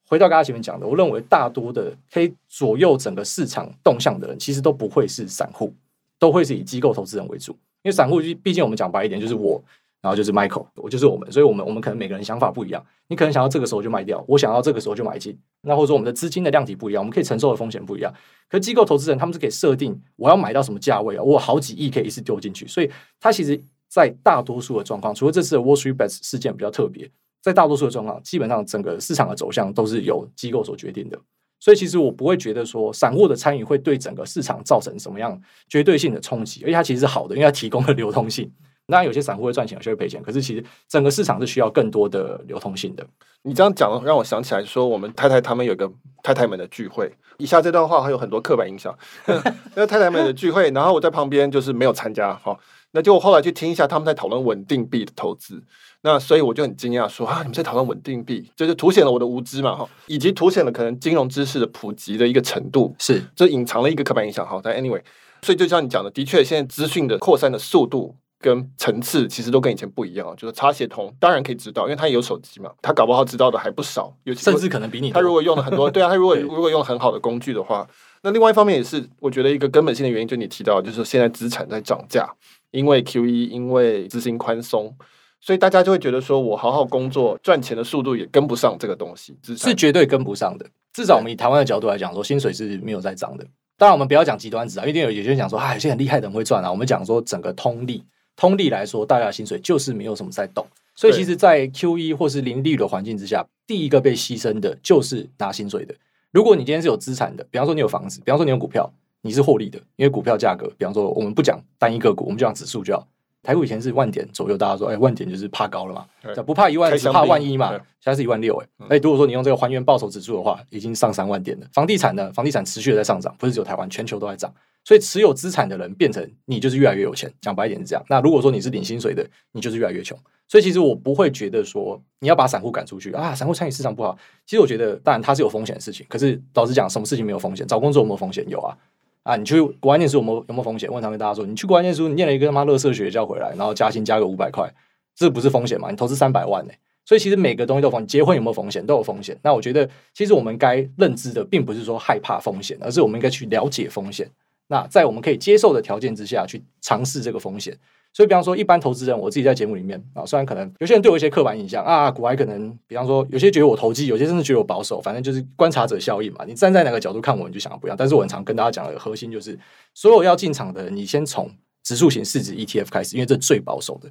[0.08, 5.72] 回到刚刚前面讲的，我认为大多的可以左右整个市场动向的人，其实都不会是散户，
[6.18, 7.52] 都会是以机构投资人为主。
[7.84, 9.62] 因为散户毕竟我们讲白一点，就是我，
[10.04, 12.84] 然后就是 Michael，我就是我们，所以我们我们可能每个人想法不一样。
[13.08, 18.12] 你可能想要这个时候就卖掉，我想要这个时候就买进，那或者说我们的资金的量体不一样，我们可以承受的风险不一样。
[18.50, 23.58] 可是机构投资人他们是可以设定我要买到什么价位啊，我好几亿可以一次丢进去，所以它其实。
[23.86, 27.08] 在大多数的状况，除了这次的 Wall Street Bets 事件比较特别，
[27.40, 31.16] 在大多数的状况，基本上整个市场的走向都是由机构所决定的。
[31.60, 38.50] 所以，其实我不会觉得说散户的参与会对整个市场造成什么样绝对性的冲击，而且它其实是好的，因为它提供了流通性。
[38.86, 43.06] 那有些散户会赚钱，有些会赔钱，可是其实整个市场是需要更多的流通性的。
[43.42, 45.90] 你这样讲让我想起来说，我们太太他们有个
[46.22, 48.96] 太太们的聚会，以下这段话还有很多刻板印象。
[49.74, 52.58] 那太太们的聚会，然后我在旁边就是没有参加哈。
[52.92, 55.60] 那就我后来去听一下，他们在讨论稳定币的投资，
[56.02, 64.60] 那所以我就很惊讶说啊，你们在讨论稳定币，就是凸显了我的无知嘛哈，以及凸显了可能金融知识的普及的一个程度，是这隐藏了一个刻板印象哈。
[64.62, 65.02] 但 anyway，
[65.42, 68.14] 所以就像你讲的，的确现在资讯的扩散的速度
[68.44, 75.10] 跟层次其实都跟以前不一样，就是差协同当然可以知道，因为他也有手机嘛，他搞不好知道的还不少，甚至可能比你。
[75.12, 77.88] 他如果用了很多， 对啊，他如果如果用了很好的工具的话，
[78.20, 82.28] 那另外一方面也是我觉得一个根本性的原因，就你提到，就是现在资产在涨价。
[82.70, 84.92] 因为 QE，因为资金宽松，
[85.40, 90.66] 所以大家就会觉得说，我好好工作赚钱的速度也跟不上这个东西，是绝对跟不上的。
[90.92, 93.46] 至少我们以台湾的角度来讲，说薪水是没有在涨的。
[93.78, 96.68] 当然，我们不要讲极端值啊，因为有有些人讲说，啊，有些很厉害的人会赚啊。
[96.68, 98.04] 我们讲说整个通例，
[98.36, 100.66] 通例来说，大家的薪水就是没有什么在动。
[100.94, 105.94] 所以，其实，在 QE 或是零利率的环境之下，第一个被牺牲的就是拿薪水的。
[106.30, 108.90] 如果你今天是有资产的，比方说你有房子，比方说你有股票。
[109.26, 113.08] 你是获利的，因为股票价格，比方说我们不讲单一个股，我们就讲指数就好。
[113.42, 116.06] 台股以前是万点左右，大家说，哎，万点就是怕高了嘛，
[116.42, 117.70] 不怕一万，只怕万一嘛。
[117.70, 121.66] 现在是一万六，哎，哎，如果说你用这个还原报酬指数的话，已经上三万点了。
[121.72, 124.52] 房地产呢，房地产持续的在上涨，不是只有台湾，全球都在涨。
[124.84, 128.04] 所以持有资产的人变成你就是越来越有钱，讲白一点是这样。
[128.08, 130.16] 那如果说你是领薪水的，你就是越来越穷。
[130.46, 134.16] 所以其实我不会觉得说你要把散户赶出去啊，散户参与市场不好。
[134.44, 136.04] 其实我觉得，当然它是有风险的事情。
[136.08, 137.66] 可是老实讲，什么事情没有风险？
[137.66, 138.44] 找工作有没有风险？
[138.48, 138.76] 有啊。
[139.22, 140.92] 啊，你去国外念书有没有有没有风险？
[140.92, 144.70] 问他们大家说，你去国外念书，你念了一个他妈垃圾学校回来，然后加薪加个五百块，
[145.16, 145.90] 这不是风险吗？
[145.90, 146.72] 你投资三百万呢、
[147.06, 148.84] 所以其实每个东西都有风险，结婚有没有风险？
[148.84, 149.34] 都有风险。
[149.42, 154.28] 那我觉得，其实我们该认知的，并不是说害怕风险，而是我们应该去了解风险。
[154.68, 157.76] 那在我们可以接受的条件之下去尝试这个风险。
[158.12, 166.44] 所以，比方说，一般投资人，我自己在节目里面啊，虽然可能有些人对我一些刻板印象啊，股海可能，比方说，有些觉得我投机，有些甚至觉得我保守，反正就是观察者效应嘛。
[166.46, 167.96] 你站在哪个角度看我，你就想的不一样。
[167.98, 169.58] 但是我很常跟大家讲的核心就是，
[169.94, 171.50] 所有要进场的，你先从
[171.82, 174.08] 指数型市值 ETF 开始，因为这最保守的。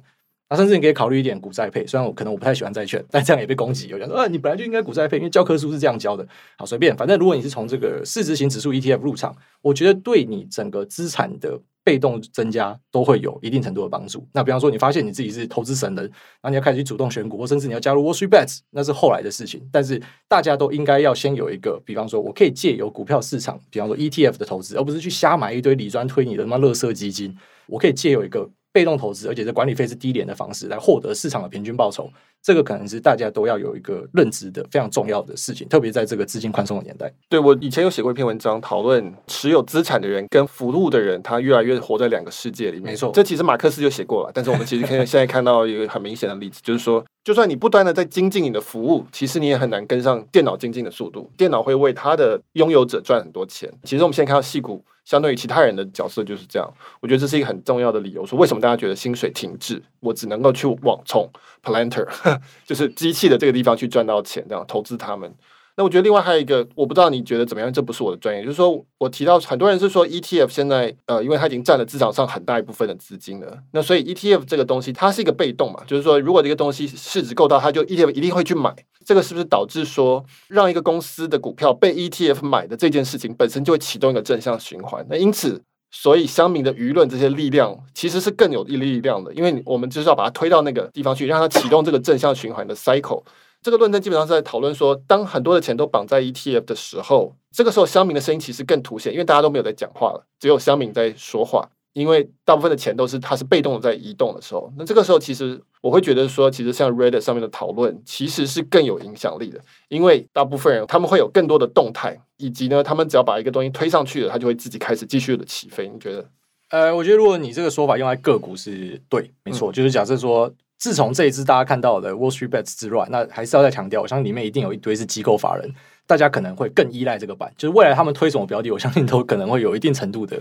[0.56, 3.88] 甚至你可以考虑一点股债配，虽然我可能我不太喜欢债券，但这样也被攻击。
[3.88, 6.26] 有人说啊，你本来就应该股债配，因为教科书是这样教的。
[6.56, 11.60] 好，随便，反正如果你是从这个市值型指数 ETF 入场，我觉得对你整个资产的。
[11.86, 14.26] 被动增加都会有一定程度的帮助。
[14.32, 16.10] 那比方说，你发现你自己是投资神人，
[16.42, 19.60] 那你要开始去主动选股，或甚至你要加入 Wall Street Bets，那是后来的事情。
[19.70, 27.36] 但是大家都应该要先有一个，比方说，我可以借由股票市场，比方说 ETF 的投资，而不是去瞎买一堆理专推你的他妈垃圾基金。
[27.66, 28.48] 我可以借有一个。
[28.74, 32.10] 被动投资，而且这管理费是低廉的方式来获得市场的平均报酬，
[32.44, 37.10] 这个可能是大家都要有一个认知的非常重要的事情，特别在这个资金宽松的年代。
[37.30, 42.92] 对，我以前有写过一篇文章，讨论持有资产的人跟服务的人，他越来越活在两个世界里面。
[42.92, 51.30] 没错，这其实马克思就写过了，但是我们其实可以 现在看到一个很明显的例子，就是说，就算你不断的在精进你的服务，其实你也很难跟上电脑精进的速度。
[51.38, 53.72] 电脑会为它的拥有者赚很多钱。
[53.84, 54.84] 其实我们现在看到矽谷。
[55.04, 56.66] 相对于其他人的角色就是这样，
[57.02, 58.24] 我觉得这是一个很重要的理由。
[58.24, 61.28] 说为什么大家觉得薪水停滞，我只能够去往从
[61.62, 62.06] planter，
[62.66, 65.32] 就是机器的这个地方去赚到钱，这样投资他们。
[65.76, 67.72] 那我觉得另外还有一个，我不知道你觉得怎么样？
[67.72, 78.72] 这不是我的专业，就是说我提到很多人是说 ETF 现在呃，因为它已经占了市场上很大一部分的资金了，那所以 ETF 这个东西它是一个被动嘛，就是说如果这个东西市值够大，它就 ETF 一定会去买。
[79.04, 85.04] 这个是不是导致说让一个公司的股票被 ETF 买的这件事情本身就会启动一个正向循环？
[85.10, 85.60] 那因此，
[85.96, 93.22] 所以乡民的舆论这些力量其实是更有力量的，因为我们就是要把它推到那个地方去，让它启动这个正向循环的 cycle。
[93.62, 101.70] 这个论证基本上是在讨论说，当很多的钱都绑在 ETF 的时候，这个时候乡民的声音其实更凸显，因为大家都没有在讲话了，只有乡民在说话。
[101.94, 115.88] 因为大部分的钱都是它是被动的在移动的时候，那这个时候其实我会觉得说，其实像 Reddit 上面的讨论其实是更有影响力的，因为大部分人他们会有更多的动态，以及呢，他们只要把一个东西推上去了，它就会自己开始继续的起飞。
[115.88, 116.28] 你觉得？
[116.68, 120.52] 呃，我觉得如果你这个说法用在个股是对，没错，嗯、就是假设说。
[120.76, 125.72] 自从这一次大家看到的 Wall Street Bets 之乱，那还是要再强调，我相信里面一定有一堆是机构法人，
[126.06, 130.38] 大家可能会更依赖这个板，就是未来他们推什么标的，我相信都可能会有一定程度的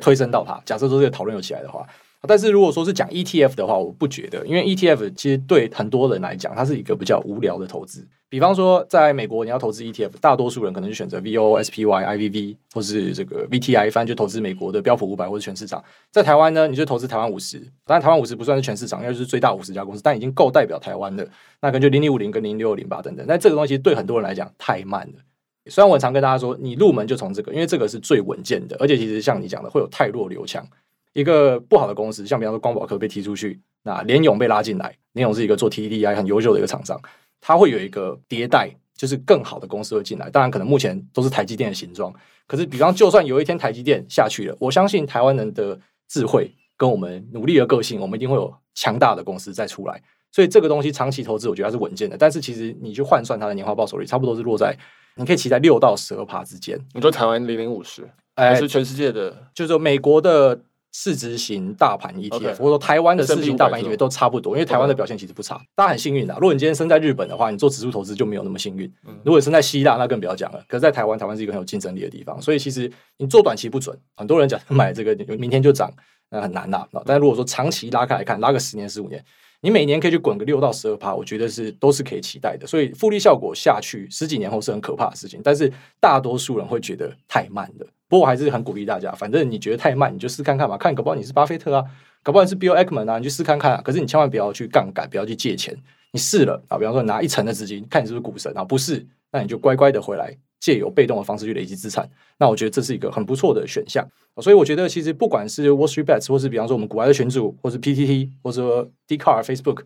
[0.00, 0.60] 推升到它。
[0.64, 1.86] 假设说这个讨论有起来的话。
[2.26, 8.06] 但是如果说是讲 ETF 的话，我不觉得，因为 ETF 其实对很多人来讲，它是一个比较无聊的投资。
[8.28, 15.82] 比方说，在美国你要投资 ETF，大多数人可能就选择 VO SPY、IVV，或是这个 VTI，反正就投资美国的标普五百或者全市场。
[16.10, 21.28] 在台湾呢，你就投资台湾五十，当然台湾五十不算是全市场，因为是最大五十家公司，但已经够代表台湾的。
[21.60, 25.70] 那根据零零五零跟零六零八等等，但这个东西对很多人来讲太慢了。
[25.70, 30.66] 虽然我常跟大家说，你入门就从这个，因为这个是最稳健的，而且其实像你讲的，会有汰弱流强。
[31.14, 37.00] 一个不好的公司，像比方说光宝科被踢出去，那联咏被拉进来，联咏是一个做 TDDI 很优秀的一个厂商，
[37.40, 40.28] 它会有一个迭代，就是更好的公司会进来。
[40.28, 42.12] 当然，可能目前都是台积电的形状，
[42.46, 50.02] 可是比方就算有一天台积电下去了，我相信台湾人的智慧跟我们努力的个性，我们一定会有强大的公司再出来。
[50.32, 52.18] 所以这个东西长期投资，我觉得它是稳健的。
[52.18, 54.76] 但是其实你去换算它的年化报酬率，差不多是落在
[55.14, 56.76] 你可以期待六到十二趴之间。
[56.92, 58.02] 你说台湾零零五十，
[58.34, 59.46] 还是全世界的？
[59.54, 60.60] 就是美国的。
[60.96, 65.60] 市值型大盘 ETF，或者说台湾的市值型大盘 ETF 都差不多，因为台湾的表现其实不差。
[65.74, 68.90] 大家很幸运的，如果你今天生在日本的话，你做指数投资就没有那么幸运。
[69.24, 70.64] 如果生在希腊，那更不要讲了。
[70.68, 73.98] 可是，在台湾，台湾是一个很有竞争力的地方，所以其实你做短期不准。
[74.14, 75.92] 很多人讲买这个 明天就涨，
[76.30, 76.86] 那很难呐。
[77.04, 79.22] 但如果说长期拉开来看，拉个十年、十五年。
[79.62, 82.66] 你每年可以去滚个六到十二趴，我觉得是都是可以期待的。
[82.66, 87.86] 所以复利效果下去十几年后是很可怕的事情，但是大多数人会觉得太慢了。
[88.14, 91.84] 不过我还是很鼓励大家，反正你觉得太慢，你就试看看嘛，看搞不好你是巴菲特啊，
[92.22, 93.82] 搞不好你是 Bill Ackman 啊，你去试看看。
[93.82, 95.76] 可是你千万不要去杠杆，不要去借钱。
[96.12, 100.32] 你试了啊，比方说拿一成的资金，看你是不是股神啊，不是，那你就乖乖的回来。
[100.60, 104.08] 借由被动的方式去累积资产，那我觉得这是一个很不错的选项。
[104.40, 109.80] 所以我觉得其实不管是 Wall Street Bets，或是比方说我们股外的群组，或是 PTT，或者说 d c a r Facebook，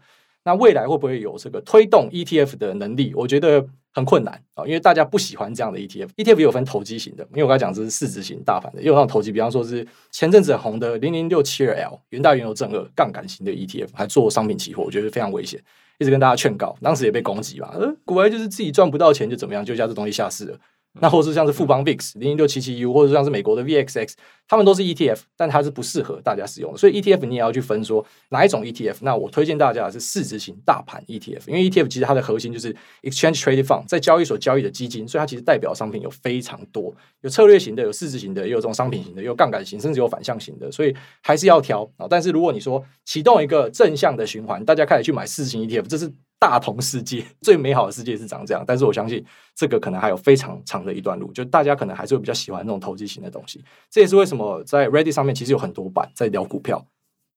[0.45, 3.15] 那未来会不会有这个推动 ETF 的能力？
[3.17, 6.09] 我觉得很困难啊，因为大家不喜欢这样的 ETF。
[6.17, 15.61] ETF 有分投机型的，因为我刚才讲这是市值型大盘的，也有那种投机，比方说是前阵子很红的零零六七二 L 元大原油正二杠杆型的 ETF，还做商品期货，我觉得非常危险，
[15.99, 20.59] 一直跟大家劝告，当时也被攻击吧，呃，股癌就是自己赚不到钱就怎么样，就叫这东西下市了。
[21.01, 24.15] 那或是像是富邦 VIX 零零六七七 U，或者像是美国的 VXX，
[24.49, 26.79] 他们都是 ETF，但它是不适合大家使用的。
[26.79, 28.97] 所以 ETF 你也要去分说哪一种 ETF。
[29.03, 42.07] 那我推荐大家的是市值型大盘 ETF，因为 ETF 其实它的核心就是 Exchange Traded Fund，在交易所交易的基金，所以它其实代表商品有非常多，有策略型的，有市值型的，也有这种商品型的，也有杠杆型，甚至有反向型的，所以还是要挑啊。
[42.11, 46.13] 但是如果你说启动一个正向的循环，大家开始去买市值型 ETF，这是。
[46.39, 49.25] 大同世界 最美好的世界是长这样，但是我相信
[49.55, 53.63] 这个可能还有非常长的一段路，就大家可能还是会比较喜欢那种投机型的东西。
[53.91, 56.87] 这也是为什么在 Ready 上面其实有很多版在聊股票，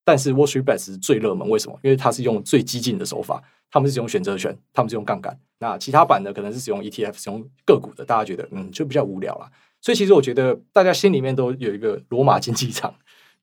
[0.05, 1.49] 但是 Wall Street Bets 是最热门。
[1.49, 1.79] 为什么？
[1.83, 5.37] 因为它是用最激进的手法，他们是使用选择权，他们是用杠杆。
[5.59, 9.49] 那其他版呢，可能是使用 ETF，使用个股的，大家觉得嗯就比较无聊了。
[9.81, 12.93] 所以其实我觉得大家心里面都有一个罗马竞技场，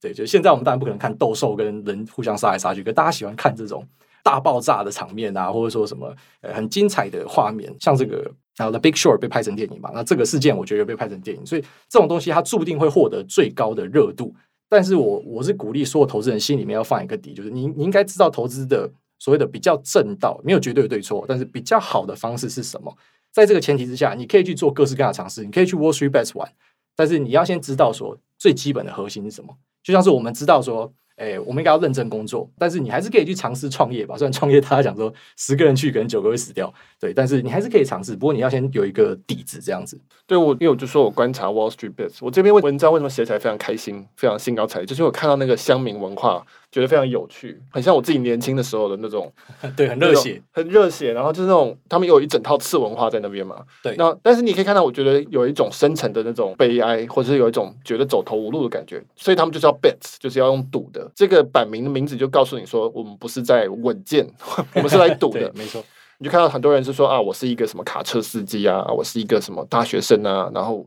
[0.01, 3.85] 对，就现在我们当然不可能看斗兽跟人互相杀来杀去，可大家喜欢看这种。
[4.29, 14.35] 大爆炸的场面啊，或者说什么呃很精彩的画面，像这个然后《The Big Short》被拍成电影嘛，那这个事件我觉得被拍成电影，所以这种东西它注定会获得最高的热度。
[14.69, 22.95] 但是我我是鼓励所有投资人心里面要放一个底，就是你你应该知道投资的所谓的比较正道，没有绝对的对错，但是比较好的方式是什么？
[23.33, 26.47] 在这个前提之下，你可以去做各式各样的尝试，你可以去 Wall Street Bets 玩，
[26.95, 30.93] 但是你要先知道说最基本的核心是什么，就像是我们知道说。
[31.19, 34.17] 哎、我们应该要认真工作，但是你还是可以去尝试创业吧。
[34.17, 38.15] 虽然创业大家讲说十个人去，可能九个会死掉，对，但是你还是可以尝试。
[38.15, 40.01] 不过你要先有一个底子，这样子。
[40.27, 46.47] 对我，因为我就说我观察 Wall Street Bets，我这篇文章为什么写起来非常开心，非常兴高采烈，就是我看到那个乡民文化。
[46.79, 49.33] 觉得非常有趣，很像我自己年轻的时候的那种，
[49.77, 51.13] 对，很热血，很热血。
[51.13, 53.57] 然后就是那种他们有一整套次文化在那边嘛。
[53.83, 53.97] 对。
[53.97, 59.03] 那但是你可以看到，我觉得有一种深层的那种悲哀，或者是有一种觉得走投无路的感觉。
[59.17, 61.11] 所以他们就是要 bets，就是要用赌的。
[61.17, 64.25] 这个版名的名字就告诉你说，我们不是在稳健，
[64.75, 65.51] 我们是来赌的。
[65.59, 65.83] 没错。
[66.19, 70.87] 你就看到很多人是说啊，我是一个什么卡车司机啊，我是一个什么大学生啊，然后。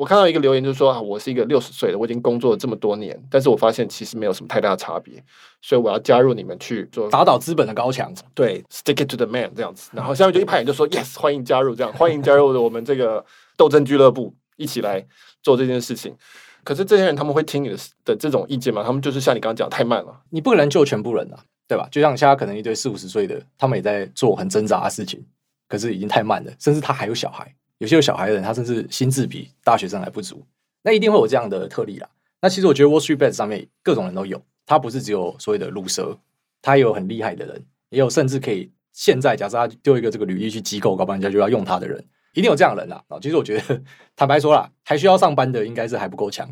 [0.00, 5.22] 我看到一个留言，就是说啊，我是一个六十岁的，我已经工作了这么多年，但是我发现其实没有什么太大的差别，
[5.60, 13.22] 所以我要加入你们去做打倒资本的高墙，对，stick it to the man 这样子，然后下面就一排人就说 yes，欢迎加入，这样欢迎加入我们这个
[13.58, 15.06] 斗争俱乐部，一起来
[15.42, 16.16] 做这件事情。
[16.64, 18.82] 可是这些人他们会听你的的这种意见吗？
[18.82, 21.86] 他们就是像你刚刚讲，太慢了，你不可能救全部人啊，对吧？
[21.92, 25.22] 就像现在可能一堆四五十岁的，他们也在做很挣扎的事情，
[25.68, 27.54] 可是已经太慢了，甚至他还有小孩。
[27.80, 30.44] 有些有小孩的人，他甚至心智比大学生还不足，
[30.82, 32.06] 那一定会有这样的特例啦。
[32.42, 36.18] 那其实我觉得 Wall Street Bets 上面各种人都有，他不是只有所谓的鲁蛇，
[36.60, 43.02] 他也有很厉害的人，也有甚至可以现在假设他丢一个这个履历去机构，搞不好人家就要用他的人，一定有这样的人啦。
[43.08, 43.82] 啊，其实我觉得
[44.14, 46.46] 坦白说啦，还需要上班的应该是还不够强，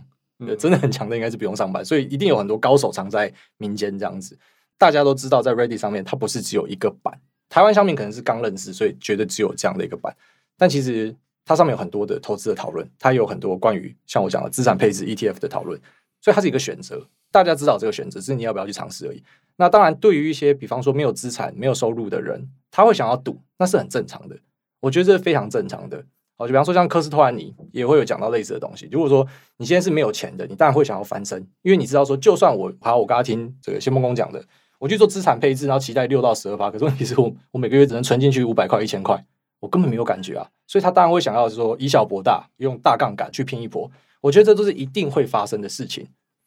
[0.58, 4.38] 真的很强的应该是不用上班，所以一定有很多高手藏在民间这样子。
[4.78, 10.16] 大家都知道，在 Reddit 上面，它不是只有一个版，台湾乡民可能是刚认识，所以觉得只有这样的一个版。
[10.59, 11.14] 但其实
[11.47, 15.81] 它上面有很多的投资的讨论，它有很多关于像我讲的资产配置 ETF 的讨论，
[16.21, 17.07] 所以它是一个选择。
[17.31, 19.23] 大家知道这个选择，只是你要不要去尝试而已。
[19.57, 24.37] 那当然，对于一些比方说没有资产、没有收入的人，他会想要赌，那是很正常的。
[24.81, 26.03] 我觉得这是非常正常的。
[26.37, 28.88] 好，就比方说像科斯托兰尼也会有讲到类似的东西。
[28.92, 34.42] 如果说你现在是没有钱的，你当然会想要翻身，因为你知道说，就算我好，我刚刚听这个谢孟恭讲的，
[34.79, 39.23] 我去做资产配置，然后期待六到十二趴，可是问题是我我每个月只能存进去五百块、一千块。
[39.61, 43.90] 我根本没有感觉啊，所以他当然会想要说以小博大，用大杠杆去拼一波。
[44.21, 46.07] 我觉得这都是一定会发生的事情。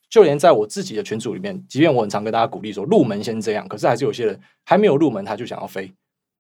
[0.10, 5.90] 就连在我自己的群组里面，即便我很常跟大家鼓励说入门先这样，可是还是有些人还没有入门他就想要飞。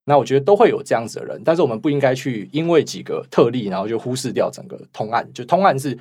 [0.03, 5.25] 那我觉得都会有这样子的人，但是我们不应该去因为几个特例，然后就忽视掉整个通案。
[5.31, 5.97] 就通案是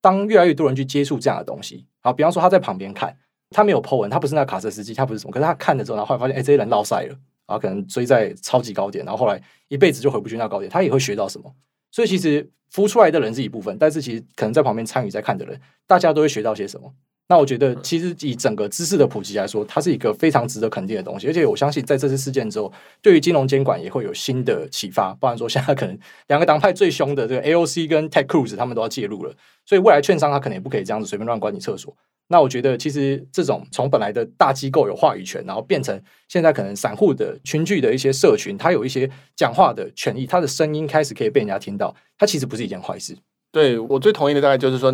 [0.00, 3.16] 当越来越多人去接触这样的东西，好，比方说他在旁边看，
[3.50, 7.16] 他没有 po 文，他不是那个卡车司机，他不是什么，可是他看了之后，然后发现，哎，这些人落赛了。
[7.46, 11.54] 然后可能追在超级高点，然后后来一辈子就回不去那高点，他也会学到什么。
[11.90, 16.92] 所以其实孵出来的人是一部分，但是其实可能在旁边参与在看的人，大家都会学到些什么。
[17.26, 21.26] 那我觉得，其实以整个知识的普及来说，它是一个非常值得肯定的东西。
[21.26, 25.14] 而且我相信，在这次事件之后，对于金融监管也会有新的启发。
[25.14, 31.96] 不然说，现在可能两个党派最凶的这个 AOC 跟 Tech Cruz 他们都要介入了，所以未来券商他可能也不可以这样子随便乱关你厕所。
[32.28, 43.16] 那我觉得，其实这种从本来的大机构有话语权，然后变成现在可能散户的群聚的一些社群，它有一些讲话的权益，它的声音开始可以被人家听到，它其实不是一件坏事。
[43.52, 44.92] 对，我最同意的大概就是说，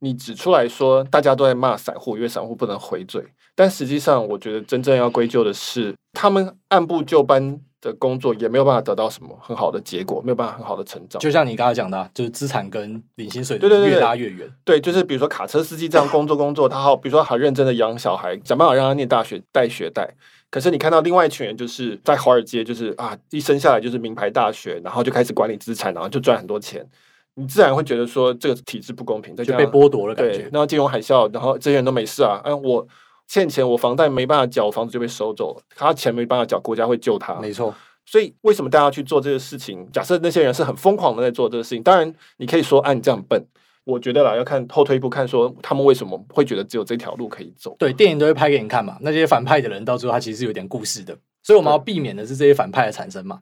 [0.00, 3.24] 你指出来说大家都在骂散户，因为散户不能回嘴，
[3.54, 11.20] 但实际上我觉得真正要归咎的是他们按部就班的工作也没有办法得到什么很好的结果，没有办法很好的成长。
[11.20, 14.48] 就像你刚才讲的，就是资产跟领薪水对对对越拉越远。
[14.64, 20.08] 对，就是比如说卡车司机这样工作工作，他好，比如说很认真的养小孩，想办法让他念大学带学贷。
[20.48, 26.86] 可是你看到另外一群人，就是在华尔街，就是啊，一生下来就是名牌大学，然后就开始管理资产，然后就赚很多钱。
[27.34, 30.42] 你自然会觉得说这个体制不公平，就被剥夺了感觉。
[30.52, 32.86] 然后金融海啸，然后这些人都没事啊，哎，我
[33.32, 37.34] 欠钱，我房贷没办法缴，房子就被收走了，他钱没办法缴，国家会救他。
[37.36, 37.74] 没错。
[38.04, 39.88] 所以为什么大家去做这个事情？
[39.90, 43.42] 假设那些人是很疯狂的在做这个事情，当然你可以说，啊，你这样笨。
[43.84, 47.74] 我觉得啦，要看后退一步看，说他们为什么会觉得只有这条路可以走。
[47.78, 48.98] 对，电影都会拍给你看嘛。
[49.00, 53.40] 那些反派的人到最后他其实是有点故事的，所以我们要避免的是这些反派的产生嘛。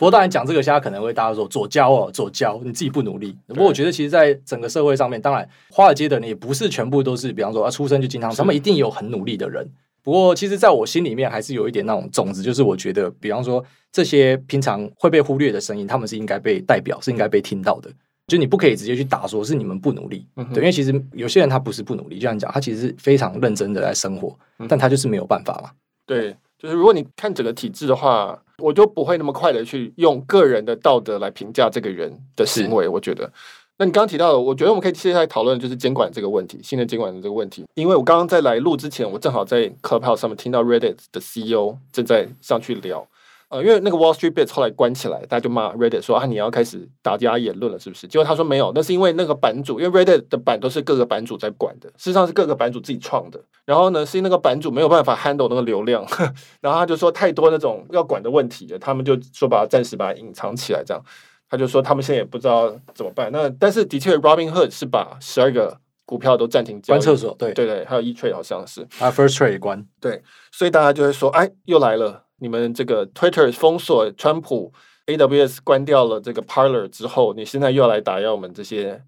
[0.00, 3.36] 不过当然讲这个，现在可能会大家说左交哦，左交，你自己不努力。
[3.48, 9.68] 不过我觉得，其实，在整个社会上面，当然华尔街的人也不是全部都是，比方说啊，出生就金汤匙，他们一定有很努力的人。
[10.02, 17.90] 不过，其实在我心里面，还是有一点那种种子，就是我觉得，比方说这些平常会被忽略的声音，他们是应该被代表，是应该被听到的。
[18.26, 24.34] 就你不可以直接去打说是你们不努力，对，因为其实有些人他不是不努力，就像讲，他其实是非常认真的在生活，
[24.66, 25.70] 但他就是没有办法嘛。
[26.06, 28.42] 对，就是如果你看整个体制的话。
[28.60, 32.86] 我就不会那么快的去用个人的道德来评价这个人的行为。
[32.86, 33.30] 我觉得，
[33.78, 37.64] 那你刚刚提到的，我觉得我们可以接下来讨论就是监管这个问题，新的监管的这个问题。
[37.74, 43.06] 因为我刚刚在来录之前，我正好在 Clubhouse 上面听到 Reddit 的 CEO 正在上去聊。
[43.50, 48.06] 呃，因为那个 Wall Street Bets 后来关起来，大家就骂 Reddit 说啊，你要开始打压言论了，是不是？
[48.06, 53.42] 结果他说没有，那是因为那个版主，因为 Reddit 的版都是各个版主在管的，事实上是各个版主自己创的。
[53.64, 56.06] 然后呢，是因为那个版主没有办法 handle 那个流量，
[56.62, 61.02] 然后他就说太多那种要管的问题了，他们就说把它暂时把它隐藏起来，这样
[61.48, 63.32] 他就说他们现在也不知道怎么办。
[63.32, 65.76] 那但是的确，Robinhood 是把十二个
[66.06, 70.22] 股票都暂停交易，关厕所，对对对，还有 E Trade 好像是啊，First Trade 关，对，
[70.52, 72.26] 所以大家就会说，哎，又来了。
[72.40, 74.72] 你们这个 Twitter 封锁川普
[75.06, 79.02] ，AWS 关掉了这个 Parler 之后，你现在又要来打压我们这些？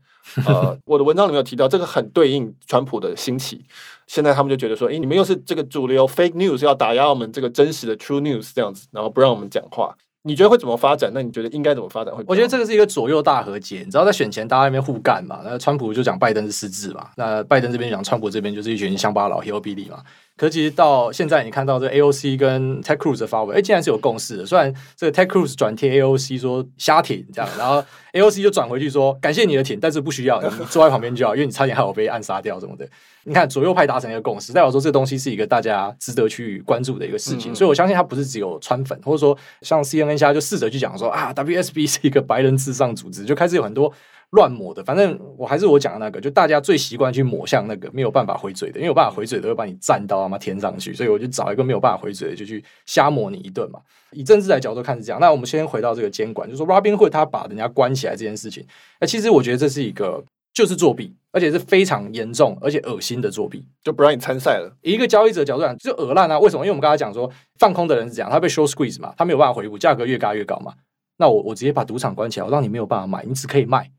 [0.46, 3.64] 呃， 我的文章里面有提到，这个很对应川普的兴起。
[4.06, 9.96] 现在他们就觉得说，诶，你们又是这个主流 Fake News 要打压我们这个真实的 True News 这样子，然后不让我们讲话。
[10.24, 11.10] 你觉得会怎么发展？
[11.12, 12.14] 那你觉得应该怎么发展？
[12.14, 12.22] 会？
[12.28, 13.78] 我觉得这个是一个左右大和解。
[13.84, 15.40] 你知道，在选前大家在那边互干嘛？
[15.44, 20.00] 那川普就讲拜登是失智嘛，那拜登这边讲川普这边就是一群乡巴佬 hillbilly 嘛。
[20.36, 24.46] 可是其实到现在，你看到这 AOC 跟 Tech Cruz 的发文，哎，竟然是有共识的。
[24.46, 32.88] 虽然这个 Tech Cruz 转贴 AOC 说瞎挺这样，然后 AOC 就转回去说感谢你的挺，但是不需要，你坐在旁边就好，因为你差点害我被暗杀掉什么的。
[33.24, 43.92] 你看左右派达成一个共识，代表说这个东西是一个大家值得去关注的一个事情，嗯、所以我相信它不是只有川粉，或者说像 CNN 现在就试着去讲说啊，WSB 是一个白人至上组织，就开始有很多
[44.32, 44.84] 乱抹的。
[44.84, 53.80] 反正我还是我讲的那个，就大家最习惯去抹向那个没有办法回嘴的，因为有办法回嘴的会把你站到他妈天上去，所以我就找一个没有办法回嘴的，就去瞎抹你一顿嘛。
[54.10, 58.66] 以政治来角度看是这样，那我们先回到这个监管，就是说 Robinhood 他把人家关起来这件事情，
[59.00, 60.22] 那其实我觉得这是一个。
[60.54, 64.70] 就是作弊，而且是非常严重而且恶心的作弊，就不让你参赛了。
[64.82, 66.38] 以一个交易者角度讲，就恶烂啊！
[66.38, 66.62] 为什么？
[66.62, 67.26] 因为我们刚才讲说，
[67.58, 70.74] 放空的人是这样，他被 short squeeze 嘛，他没有办法回补，价格越嘎越高嘛。
[71.16, 73.90] 那我我直接把赌场关起来，我让你没有办法买，你只可以卖，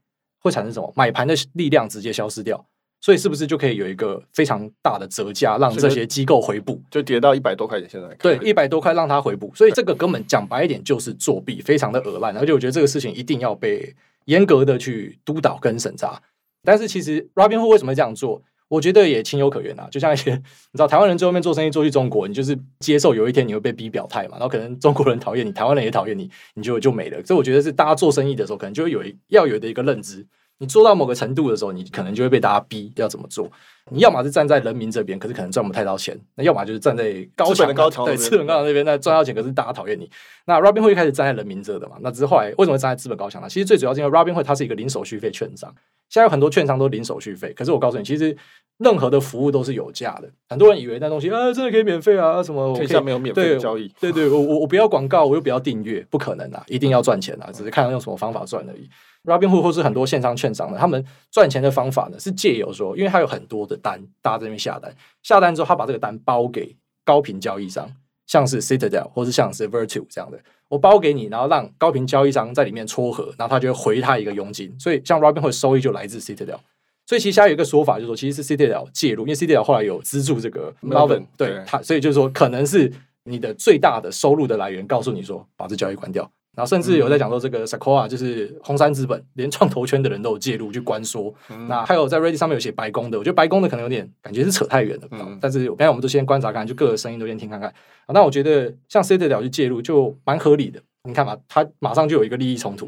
[0.44, 0.94] 会产生什么？
[0.96, 2.64] 买盘的力量直接消失掉，
[3.02, 6.82] 所以是不是就可以有一个非常大的折价，让这些机构回补？
[6.92, 12.38] 就跌到一百多块钱，现在对一百多块让它回补，所以这个根本讲白一点就是作弊，非常的恶烂。
[12.38, 16.22] 而且我觉得这个事情一定要被严格的去督导跟审查。
[16.64, 18.42] 但是其实 Robinhood 为什么会这样做？
[18.68, 19.88] 我觉得也情有可原啊。
[19.92, 27.24] 就像一些你知道，台湾人最后面做生意做去中国，你就是接受有一天你会被逼表态嘛，然后可能中国人讨厌你，台湾人也讨厌你，你就就没了。
[27.24, 30.26] 所以我觉得是大家做生意的时候，可能就会有一要有的一个认知。
[30.60, 33.50] 你做到某个程度的时候，你可能就会被大家逼要怎么做。
[33.92, 40.10] 你要么是站在人民这边，可是可能赚不太到钱；那要么就是站在高墙的高桥，对资本高墙那边，那赚到钱，可是大家讨厌你。
[40.46, 41.98] 那 Robinhood 一开始站在人民这的嘛？
[42.00, 43.50] 那之后来为什么站在资本高墙呢？
[43.50, 45.70] 其实最主要是因为 Robinhood 它是一个零手续费券商，
[46.08, 47.52] 现在有很多券商都零手续费。
[47.52, 48.34] 可是我告诉你，其实
[48.84, 50.30] 任何的服务都是有价的。
[50.50, 52.44] 很多人以为那东西啊，真的可以免费啊？
[52.44, 52.76] 什么？
[52.76, 53.88] 天下没有免费的交易。
[54.00, 56.64] 对对，对，我我我不要广告，我又不要订阅，不可能啊！
[56.68, 57.50] 一定要赚钱啊！
[57.52, 58.88] 只是看用什么方法赚而已。
[59.24, 66.76] Robinhood 或是很多线上券商呢，他们赚钱的方法呢，是借由说，因为他有很多的单，大家在那边下单，下单之后他把这个单包给
[67.06, 67.90] 高频交易商，
[68.28, 76.58] 像是 Citadel 或是像是 Virtu 这样的，我包给你，然后让高频交易商在里面撮合，然后他就会回他一个佣金，所以像 Robinhood 收益就来自 Citadel，
[77.06, 82.92] 所以其实还有一个说法就是说，其实是 Citadel 介入，因为 Citadel 后来有资助这个 Melvin，对他，所以就是说可能是
[83.26, 86.30] 你的最大的收入的来源，告诉你说把这交易关掉。
[86.56, 91.34] 然后甚至有在讲说，这个 Sequoia 就是红杉资本，连创投圈的人都有介入去关说。
[91.50, 95.08] 嗯、那还有在 Reddit 上面有写白宫的，我觉得白宫的可能有点感觉是扯太远了。
[95.14, 97.74] 嗯、但是，刚才我们都先观察看，就各个声音都先听看看。
[98.10, 100.80] 那我觉得像 Citadel 去介入就蛮合理的。
[101.06, 102.88] 你看嘛，他马上就有一个利益冲突，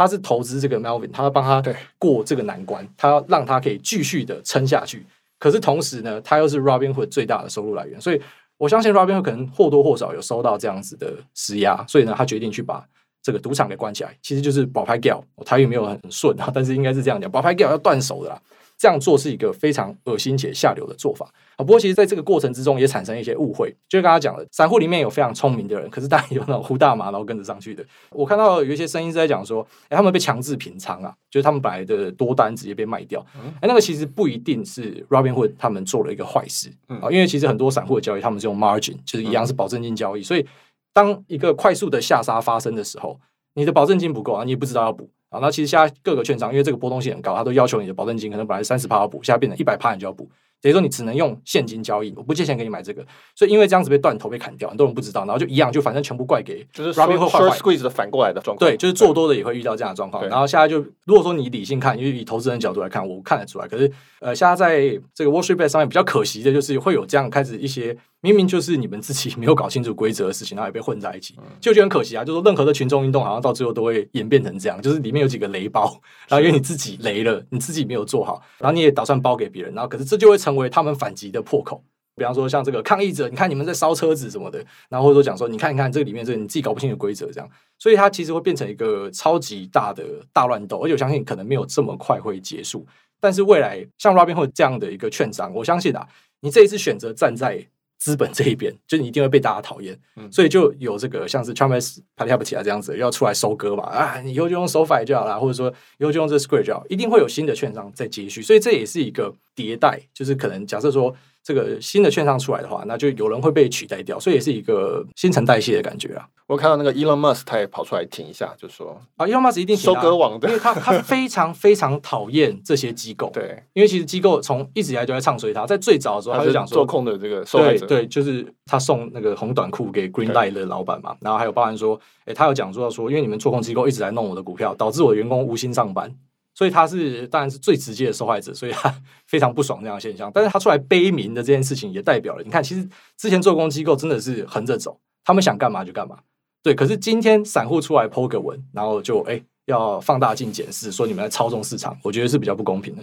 [0.00, 1.62] 他是投资这个 Melvin，他要帮他
[1.98, 5.04] 过这个难关，他要让他可以继续的撑下去。
[5.38, 8.18] 可是同时呢，他又是 Robinhood 最大的收入来源，所以
[8.56, 12.82] 我相信 Robinhood 可能或多或少有收到这样子的施压，所以呢，他决定去把。
[13.22, 18.42] 这个赌场给关起来，其实就是保牌 gal，我台语没有很顺啊，但是应该是这样讲，保牌 gal 要断手的啦。
[18.80, 21.58] 这样做是一个非常恶心且下流的做法啊。
[21.58, 27.84] 不过，其实在这个过程之中也产生一些误会，就是刚刚讲的，散户里面有非常聪明的人，可是当然有那种呼大麻然后跟着上去的。
[28.12, 29.60] 我看到有一些声音是在讲说，
[29.90, 33.22] 哎，他们被强制平仓啊，就是他们本来的多单直接被卖掉。
[33.60, 40.46] 哎，那个其实不一定是 Robinhood 他们做了一个坏事啊，因为其实很多散户的交易他们是用 margin，就是一样是保证金交易，所以。
[40.92, 43.20] 当一个快速的下杀发生的时候，
[43.54, 45.40] 你的保证金不够啊，你也不知道要补啊。
[45.40, 50.30] 那其实现在各个券商因为这个波动性很高，它都要求你的保证金可能本来三十趴要补，现在变成一百趴你就要补。
[50.62, 53.04] 等于说你只能用现金交易，我不借钱给你买这个，
[53.34, 58.70] 所以因为这样子被断头被砍掉，很多人不知道，然后就一样，就反正全部怪给就是 short squeeze 的反过来的状况。
[58.70, 60.26] 对，就是做多的也会遇到这样的状况。
[60.28, 63.66] 然后现在就如果说你理性看，因为以投资人角度来看，我看得出来。
[63.66, 63.90] 可是
[64.20, 72.22] 呃，现在在这个 Wall Street Bet 上面比较可惜的就是会有这样开始一些明明就是你们自己 没有搞清楚规则的事情，然后也被混在一起，就觉得很可惜啊。
[72.22, 75.98] 就是说任何的群众运动好像到最后都会演变成这样，就是里面有几个雷包，
[76.28, 81.82] 然后因为你自己雷了，你自己没有做好，然后你也打算包给别人，然后可是这就会成为他们反击的破口，
[82.16, 92.86] 比方说像这个抗议者，你看你们在烧车子什么的，然后或者说讲说，你看你看这里面这你自己搞不清楚规则这样，所以它其实会变成一个超级大的大乱斗，而且我相信可能没有这么快会结束。
[93.20, 96.06] 但是未来像 Robinhood 这样的一个券商，我相信啊，
[96.40, 97.66] 你这一次选择站在
[98.00, 111.14] 资本这一边，就你一定会被大家讨厌，嗯、所以就有这个像是 Travis Palihapitiya 啊这样子要出来收割嘛啊，你以后就用 SoFi 就好了，或者说以后就用这 Square 就好，一定会有新的券商在接续，所以这也是一个迭代，就是可能假设说。
[111.42, 116.26] 这个新的券商出来的话，那就有人会被取代掉，所以也是一个新陈代谢的感觉啊。
[116.46, 123.30] 我看到那个 Elon Musk 他也跑出来挺一下，就说啊，Elon Musk 一定收割网的，因为他他非常非常讨厌这些机构。
[123.34, 136.12] 对，因为其实机构从一直以来就在唱衰他，在最早的时候他就讲说做空的这个受害者，对，对，就是他送那个红短裤给 Greenlight 的老板嘛，然后还有包含说，哎，他有讲说说，因为你们做空机构一直在弄我的股票，导致我的员工无心上班。
[136.60, 138.94] 所以他是当然是最直接的受害者，所以他
[139.26, 140.30] 非常不爽这样的现象。
[140.34, 142.86] 但是他出来悲鸣的这件事情，也代表了你看，其实
[143.16, 146.18] 之前做空机构真的是横着走，他们想干嘛就干嘛。
[146.62, 153.02] 对，可是今天散户出来 po 个文，然后就哎要放大镜检视，说你们在操纵市场，我觉得是比较不公平的。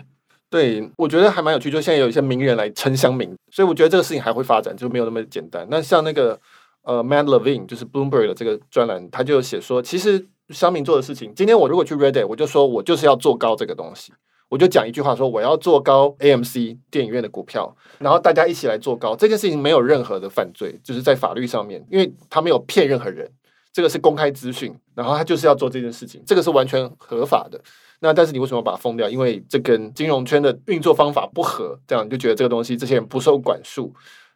[0.51, 5.65] 对，我觉得还蛮有趣，就现在有一些名人来撑乡民，所以我觉得这个事情还会发展，就没有那么简单。
[5.71, 6.39] 那像那个
[6.83, 10.27] 呃 Matt Levine，就是 Bloomberg 的这个专栏，他就写说，其实。
[10.49, 14.13] 乡民做的事情，今天我如果去 Reddit，我就说我就是要做高这个东西，
[14.47, 23.29] 我就讲一句话说我要做高 AMC 电影院的股票，然后大家一起来做高这件事情没有任何的犯罪，就是在法律上面，因为他没有骗任何人，
[23.73, 27.61] 这个是公开资讯，然后他就是要做这件事情，这个是完全合法的。
[27.99, 29.09] 那但是你为什么把它封掉？
[29.09, 33.93] 因为这跟金融圈的运作方法不合，这样你就觉得这个东西这些人不受管束，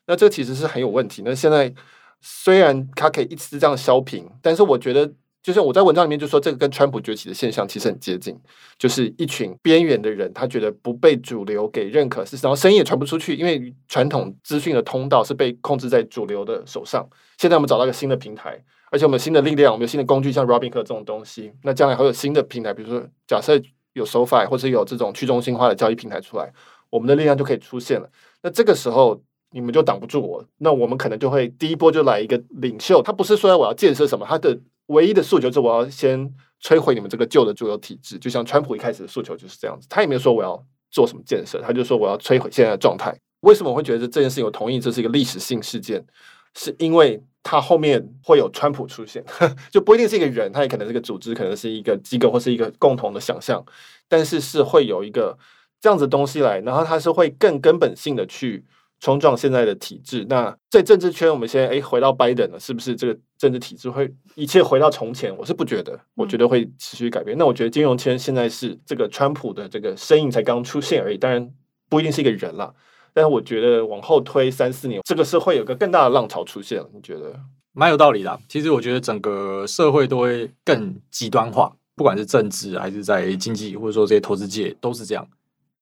[0.08, 1.22] 那这其实是很有问题。
[1.24, 1.74] 那现在
[2.20, 5.10] 虽然它可以一直这样削平，但是我觉得。
[5.44, 8.40] 就像我在文章里面就说，这个跟川普崛起的现象其实很接近，
[8.78, 17.04] 就是一群边缘的人，他觉得不被主流给认可，是然后声音也传不出去，因为传统资讯的通道是被控制在主流的手上。
[17.40, 21.52] 现在我们找到一个新的平台，而且我们新的力量，我们有新的工具，像 Robinhood 这种东西。
[21.64, 23.60] 那将来还有新的平台，比如说假设
[23.94, 26.54] 有 SoFi 或者有这种去中心化的交易平台出来，
[26.92, 28.08] 我们的力量就可以出现了。
[28.44, 29.20] 那这个时候
[29.50, 33.02] 你们就挡不住我，那我们可能就会第一波就来一个领袖。
[33.02, 34.56] 他不是说我要建设什么，他的。
[34.92, 36.30] 唯一的诉求是我要先
[36.62, 39.88] 摧毁你们这个旧的主流体制，就像川普一开始的诉求就是这样子。
[39.90, 43.14] 他也没有说我要做什么建设，他就说我要摧毁现在的状态。
[43.42, 46.06] 为什么我会觉得这件事情我同意这是一个历史性事件？
[46.54, 49.24] 是因为他后面会有川普出现，
[49.72, 53.64] 就不一定是一个人，他也可能是个组织，可能是一个机构或是一个共同的想象，
[54.08, 55.38] 但是是会有一个
[55.80, 58.66] 这样子东西来，然后他是会更根本性的去。
[59.02, 60.26] 冲撞现在的体制。
[60.30, 65.36] 那在政治圈，我们现在诶回到拜登了，是不是这个政治体制会一切回到从前？
[65.36, 67.38] 我是不觉得，我觉得会持续改变。
[67.38, 71.52] 那我觉得金融圈现在是这个川普的这个身影才刚出现而已，当然
[71.90, 72.74] 不一定是一个人啦。
[73.14, 76.82] 但是我觉得往后推三四年，这个是会有个更大的浪潮出现。
[76.94, 77.38] 你觉得？
[77.74, 78.40] 蛮有道理的。
[78.48, 85.28] 其实我觉得整个社会都会更极端化，不管是政治还是在经济，或者说这些投资界都是这样。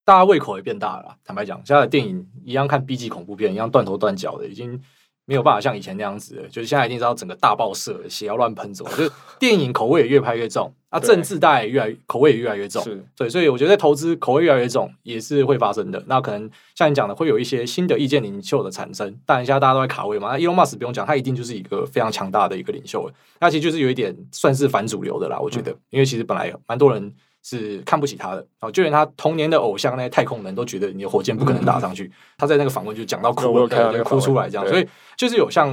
[0.10, 1.16] 大家胃口也变大了。
[1.24, 4.82] 坦白讲，现在的电影一样看 B 级恐怖片，一样断头断脚的，已经
[5.26, 12.84] 没有办法像以前那样子了，就是现在一定知道整个大爆射，血要乱喷，什么就是电影口味也越拍越重啊，政治大概也越来口味也越来越重，
[13.16, 16.04] 对，所以我觉得投资口味越来越重也是会发生的。
[16.08, 19.16] 那可能像你讲的，会有一些新的意见领袖的产生。
[19.28, 23.14] 当然，现在大家都在卡位嘛，那 Elon Musk 不用讲，他一定就是一个非常强大的一个领袖了。
[23.40, 27.14] 那其实就是有一点算是反主流的啦，我觉得，嗯、因为其实本来蛮多人。
[27.50, 32.04] 是看不起他的哦，就连他童年的偶像那些太空人都觉得你的火箭不可能打上去。
[32.04, 34.68] 嗯、他在那个访问就讲到哭了，就哭出来这样。
[34.68, 34.88] 所以
[35.18, 35.68] 就是有像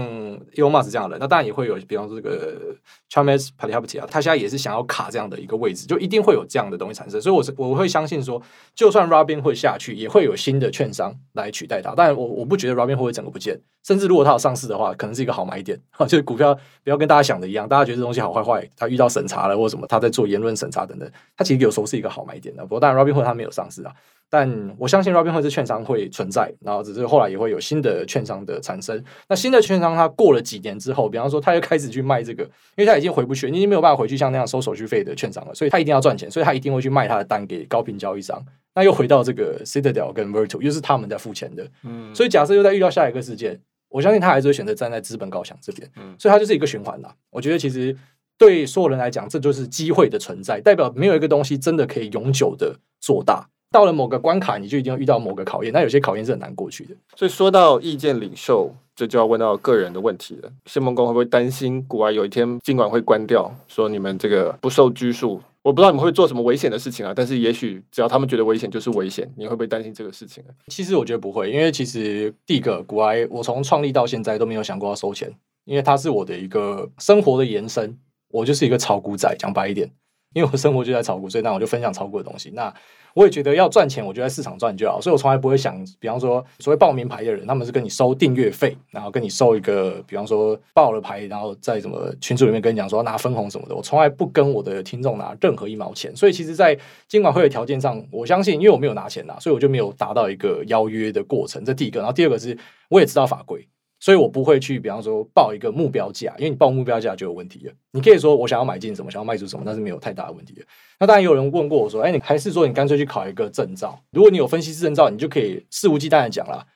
[0.54, 2.74] Elon Musk 这样的人，那当然也会有，比方说这个
[3.12, 7.20] Chames Palihapitiya，他现在也是想要卡这样的一个位置，就一定会有这样的东西产生。
[7.20, 8.40] 所以我是我会相信说，
[8.74, 11.94] 就算 Robin 会下去，也会有新的券商来取代他。
[11.94, 15.78] 当然我我不觉得 Robin 会整个不见，甚至如果他有上市的话，可能是一个好买点。
[16.08, 21.65] 就是股票不要跟大家想的一样，大家觉得这东西好坏坏，他遇到审查了或什么，他在做言论审查等等，他其实。
[21.66, 23.92] 有时候是一个好买点的，不过当然，Robinhood 它没有上市啊。
[24.28, 29.00] 但我相信 Robinhood 这券商会存在，然后只是后来也会有新的券商的产生。
[29.28, 38.44] 那新的券商它过了几年之后，比方说他又开始去卖这个，因为他已经回不去，你已经没有办法回去像那样收手续费的券商了，所以他一定要赚钱，所以他一定会去卖他的单给高频交易商。
[38.74, 41.64] 那又回到这个 Citadel 跟 Virtu，又是他们在付钱的。
[41.84, 45.88] 嗯，所以假设又在遇到下一个事件，我相信他还是会选择站在资本高墙这边。
[45.96, 47.14] 嗯，所以它就是一个循环啦。
[47.30, 47.96] 我觉得其实。
[48.38, 53.48] 对所有人来讲，这就是机会的存在，代表没有一个东西真的可以永久的做大。
[53.72, 55.72] 到了某个关卡，你就一定要遇到某个考验。
[55.72, 56.94] 那有些考验是很难过去的。
[57.16, 60.50] 所以说到意见领袖，这就要问到个人的问题了。
[60.66, 65.40] 谢孟恭会不会担心古埃有一天尽管会关掉，说你们这个不受拘束？
[65.62, 67.12] 我不知道你们会做什么危险的事情啊。
[67.14, 70.50] 但是也许只要他们觉得危险就是危险，你会不会担心这个事情啊？
[70.68, 75.30] 其实我觉得不会，因为其实第一个古埃，我从创立到现在都没有想过要收钱，
[75.64, 77.98] 因为它是我的一个生活的延伸。
[78.30, 79.90] 我就是一个炒股仔，讲白一点，
[80.34, 82.50] 因为我生活就在炒股，所以那我就分享炒股的东西。
[82.50, 82.72] 那
[83.14, 96.14] 我也觉得要赚钱，我就在市场赚就好，所以我从来不会想，比方说所谓报名牌的人，他们是跟你收订阅费，然后跟你收一个，比方说报了牌，然后在什么群组里面跟你讲说拿分红什么的，我从来不跟我的听众拿任何一毛钱。
[96.14, 101.64] 所以其实，在监管会的条件上，我相信，因为我没有拿钱拿，所以我就没有达到一个邀约的过程。
[101.64, 102.58] 这第一个，然后第二个是，
[102.90, 103.66] 我也知道法规。
[103.98, 107.72] 所以我不会去，比方说报一个目标价，因为你报目标价就有问题了。
[107.92, 110.62] 你可以说我想要买进什么，想要卖出什么，但是没有太大的问题的。
[110.98, 113.98] 那当然也有人问过我说，哎，你还是说你干脆去考一个证照？
[114.10, 116.66] 如果你有分析师证照，你就可以肆无忌惮的讲了。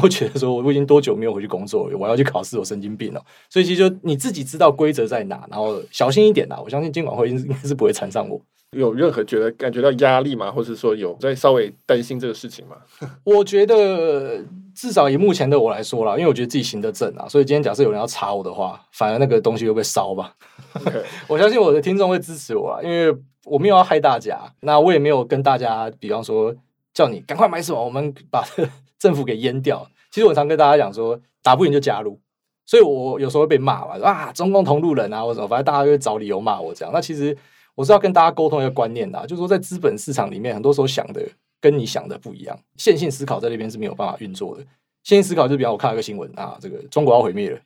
[0.00, 3.22] 我觉得说我已经多久没有回去工作了，我要去考试，我神经病了。
[3.50, 6.58] 所以其实就你自己知道规则在哪，然后小心一点啦。
[6.64, 8.40] 我相信监管会应该是不会缠上我。
[8.76, 10.50] 有任何觉得感觉到压力吗？
[10.50, 12.76] 或者说有在稍微担心这个事情吗？
[13.22, 14.42] 我觉得
[14.74, 20.34] 至少以目前的我来说啦，因为我觉得自己行得正啊，所以今天假设有人要查我的话，反而那个东西会被烧吧。
[21.28, 23.14] 我相信我的听众会支持我啊，因为
[23.44, 26.54] 我没有要害大家，那我也没有跟大家，比方说
[26.94, 28.42] 叫你赶快买什么，我们把
[29.02, 29.86] 政府给淹掉。
[30.10, 32.18] 其实我常跟大家讲说，打不赢就加入，
[32.64, 36.92] 所以我有时候会被骂嘛，啊，中共同路人啊，或者反正大家就会找理由骂我这样。
[36.94, 37.36] 那其实。
[37.74, 41.26] 我是要跟大家沟通一个观念的，就是说在资本市场里面，很多时候想的
[41.58, 42.54] 跟你想的不一样。
[42.76, 44.62] 线性思考在那边是没有办法运作的。
[45.04, 47.58] 线性思考就是，比方我看了一个新闻啊，这个中国要毁灭了，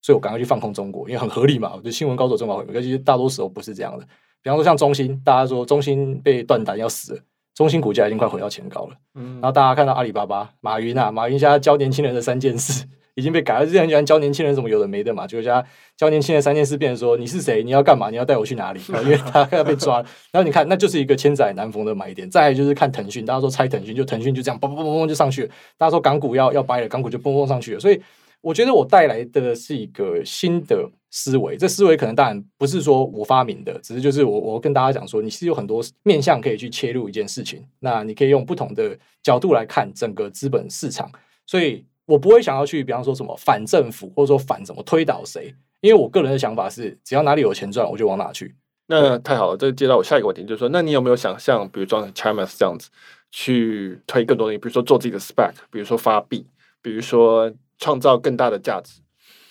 [0.00, 1.72] 所以我赶快去放空中国，因为很合理嘛。
[1.74, 4.04] 我觉得新闻高手中国毁灭，其实大多时候不是这样的。
[4.42, 7.20] 比方说像中兴，大家说中兴被断单要死了，
[7.60, 8.96] 中兴股价已经快回到前高了。
[9.16, 12.86] 嗯，然后大家看到阿里巴巴，马云啊，马云现在教年轻人的三件事。
[13.16, 15.62] 已经被改了，之前很喜欢教年轻人什么有的没的嘛，就教
[15.94, 18.80] 教年轻人三件事，变成说你是谁，你要干嘛，你要带我去哪里？
[19.04, 19.96] 因为他要被抓，
[20.30, 22.30] 然后你看，那就是一个千载难逢的买点。
[22.30, 25.48] 再来就是看腾讯，大家说猜腾讯，就腾讯就这样嘣嘣嘣嘣就上去了。
[25.76, 27.80] 大家说港股要要掰了，港股就嘣嘣上去了。
[27.80, 28.00] 所以
[28.40, 41.10] 我觉得我带来的是一个新的思维，这思维可能当然不是说我发明的，只是就是我我跟大家讲说，你是有很多面向可以去切入一件事情，那你可以用不同的角度来看整个资本市场，
[41.46, 41.84] 所以。
[42.06, 48.52] 我不会想要去，比方说什么反政府，或者说反怎么推倒谁，因为我个人的想法是，只要哪里有钱赚，我就往哪去。
[48.88, 52.90] 那太好了，这接到我下一个问题，就是说，那你有没有想象，比如说 Chamath 这样子，
[53.30, 56.44] 去推更多东西，比如说做自己的 SPAC，比如说发币，
[56.82, 59.00] 比如说创造更大的价值。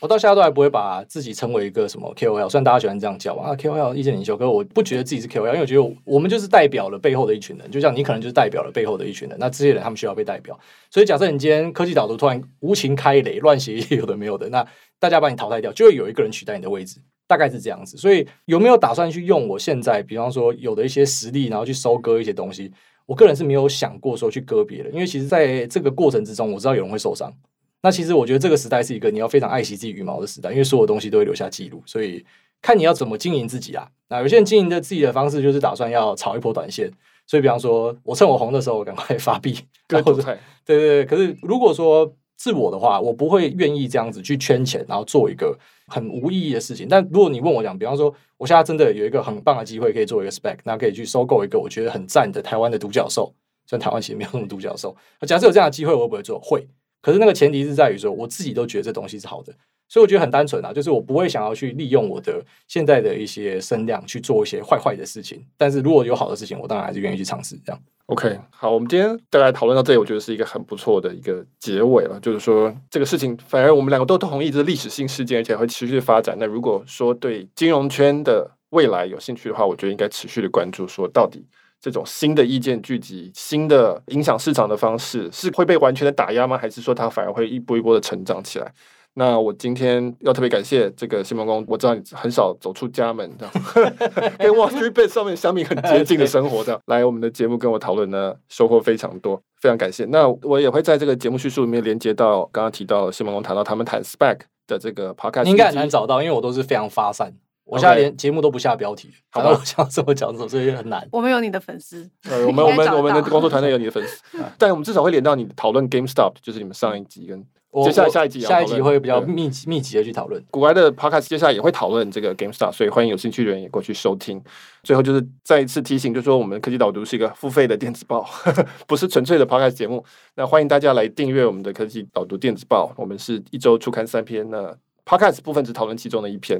[0.02, 10.58] 我到现在都还不会把自己称为一个什么 KOL，虽然大家喜欢这样叫啊，KOL 意见领袖，可是我不觉得自己是 KOL，因为我觉得我们就是代表了背后的一群人，就像你可能就是代表了背后的一群人，那这些人他们需要被代表。
[10.90, 14.66] 所以假设你今天科技导读突然无情开雷，乱写一些有的没有的，那
[15.00, 17.98] 大家把你淘汰掉，就会有一个人取代你的位置，大概是这样子。
[17.98, 22.72] 所以有没有打算去用我现在，比方说有的一些实力，然后去收割一些东西？
[23.06, 27.34] 我个人是没有想过说去割别人，因为其实在这个过程之中，我知道有人会受伤。
[27.82, 32.26] 那其实我觉得这个时代是一个你要非常爱惜自己羽毛的时代，因为所有东西都会留下记录，所以
[32.62, 33.90] 看你要怎么经营自己啊。
[34.10, 36.92] 那有些人经营的自己的方式就是打算要炒一波短线，
[37.26, 39.56] 所以比方说我趁我红的时候赶快 发币，
[40.04, 40.22] 或者
[40.66, 41.06] 对对对。
[41.06, 45.58] 可是如果说是我的话，我不会愿意这样子去圈钱，然后做一个
[45.88, 46.88] 很无意义的事情。
[46.90, 53.34] 但如果你问我讲，比方说，我现在真的有一个很棒的机会，可以做一个 spec，那可以去收购一个我觉得很赞的台湾的独角兽。
[53.66, 54.96] 虽然台湾其实没有那么独角兽，
[55.28, 56.40] 假设有这样的机会，我会不会做？
[56.40, 56.68] 会。
[57.02, 59.54] 可是那个前提是在于说，我自己都觉得这东西是好的。
[59.92, 65.44] 所以我觉得很单纯啊，就是我不会想要去利用我的现在的一些声量去做一些坏坏的事情。
[65.58, 67.60] 但是如果有好的事情，我当然还是愿意去尝试。
[67.66, 72.20] 这样，OK，好，我们今天大概讨论到这里，我觉得是一个很不错的一个结尾了。
[72.20, 76.38] 就是说，这个事情反而我们两个都同意这是历史性事件，而且会持续发展。
[76.40, 81.44] 那如果说对金融圈的未来有兴趣的话，我觉得应该持续的关注，说到底
[81.82, 86.58] 这种新的意见聚集、新的影响市场的方式是会被完全的打压吗？
[86.58, 88.74] 还是说它反而会一波一波的成长起来？
[89.16, 93.54] 那我今天要特别感谢这个谢孟恭，我知道你很少走出家门，这样
[94.38, 100.06] 跟 Wall Street Bets 上面乡民很接近的生活，这样来我们的节目跟我讨论呢，收获非常多，非常感谢。
[100.06, 107.34] 那我也会在这个节目叙述里面连接到刚刚提到谢孟恭谈到他们谈 Spec 的这个 Podcast，应该很难找到，因为我都是非常发散，
[107.70, 111.08] 我现在连节目都不下标题，好吧，我想怎么讲怎么，所以很难。
[111.12, 114.22] 我们有你的粉丝，呃，我们我们我们的工作团队有你的粉丝，
[114.58, 117.46] 但我们至少会连到你讨论 GameStop，就是你们上一集跟。
[117.84, 120.44] 接下来下一集下一集会比较密集密集的去讨论。
[120.50, 124.44] 古埃的 Podcast 接下来也会讨论这个 GameStop，所以欢迎有兴趣的人也过去收听。
[124.82, 128.28] 最后就是再一次提醒，就是说我们科技导读是一个付费的电子报，
[128.88, 130.04] 不是纯粹的 Podcast 节目。
[130.34, 136.60] 那欢迎大家来订阅我们的科技导读电子报，我们是一周出刊三篇，那 Podcast 部分只讨论其中的一篇。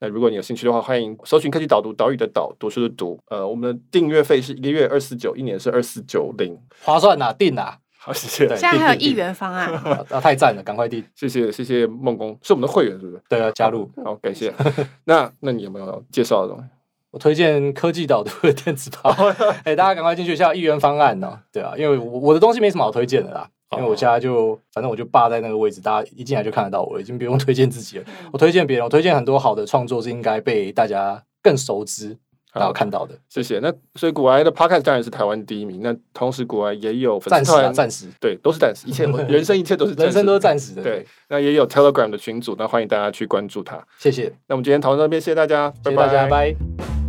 [0.00, 3.20] 那如果你有兴趣的话，欢迎搜寻科技导读，岛屿的岛，读书的读。
[3.28, 7.76] 呃，我们的订阅费是一个月二四九，一年是二四九零，划算啊定啊？
[7.98, 8.48] 好，谢谢。
[8.56, 9.70] 现在还有一元方案，
[10.08, 11.04] 啊，太赞了，赶快订！
[11.14, 13.22] 谢谢，谢谢孟工，是我们的会员，是不是？
[13.28, 13.90] 对啊，加入。
[14.02, 14.50] 好，感谢。
[15.04, 16.64] 那，那你有没有介绍的东西？
[17.12, 19.10] 我推荐科技导读的电子报，
[19.64, 21.38] 哎，大家赶快进去，一下一元方案呢？
[21.52, 28.04] 对啊，因为我我的东西没什么好推荐的啦，因为我家就反正我就霸在那个位置，大家一进来就看得到我，已经不用 推荐自己了。
[28.32, 32.16] 我推荐别人，我推荐很多好的创作是应该被大家更熟知。
[32.52, 33.60] 然后看到的，谢谢。
[33.60, 35.82] 那所以古埃的 Podcast 当然是台湾第一名。
[35.84, 40.82] 那同时古埃也有暂时啊，暂时对，都是暂时，一切 人生一切都是人生都是暂时的。
[40.82, 43.80] 对，那也有 Telegram 的群组，那欢迎大家去关注他。
[44.00, 44.32] 谢谢。
[44.48, 46.99] 那我们今天讨论到这边，谢谢大家，谢谢大家，拜拜。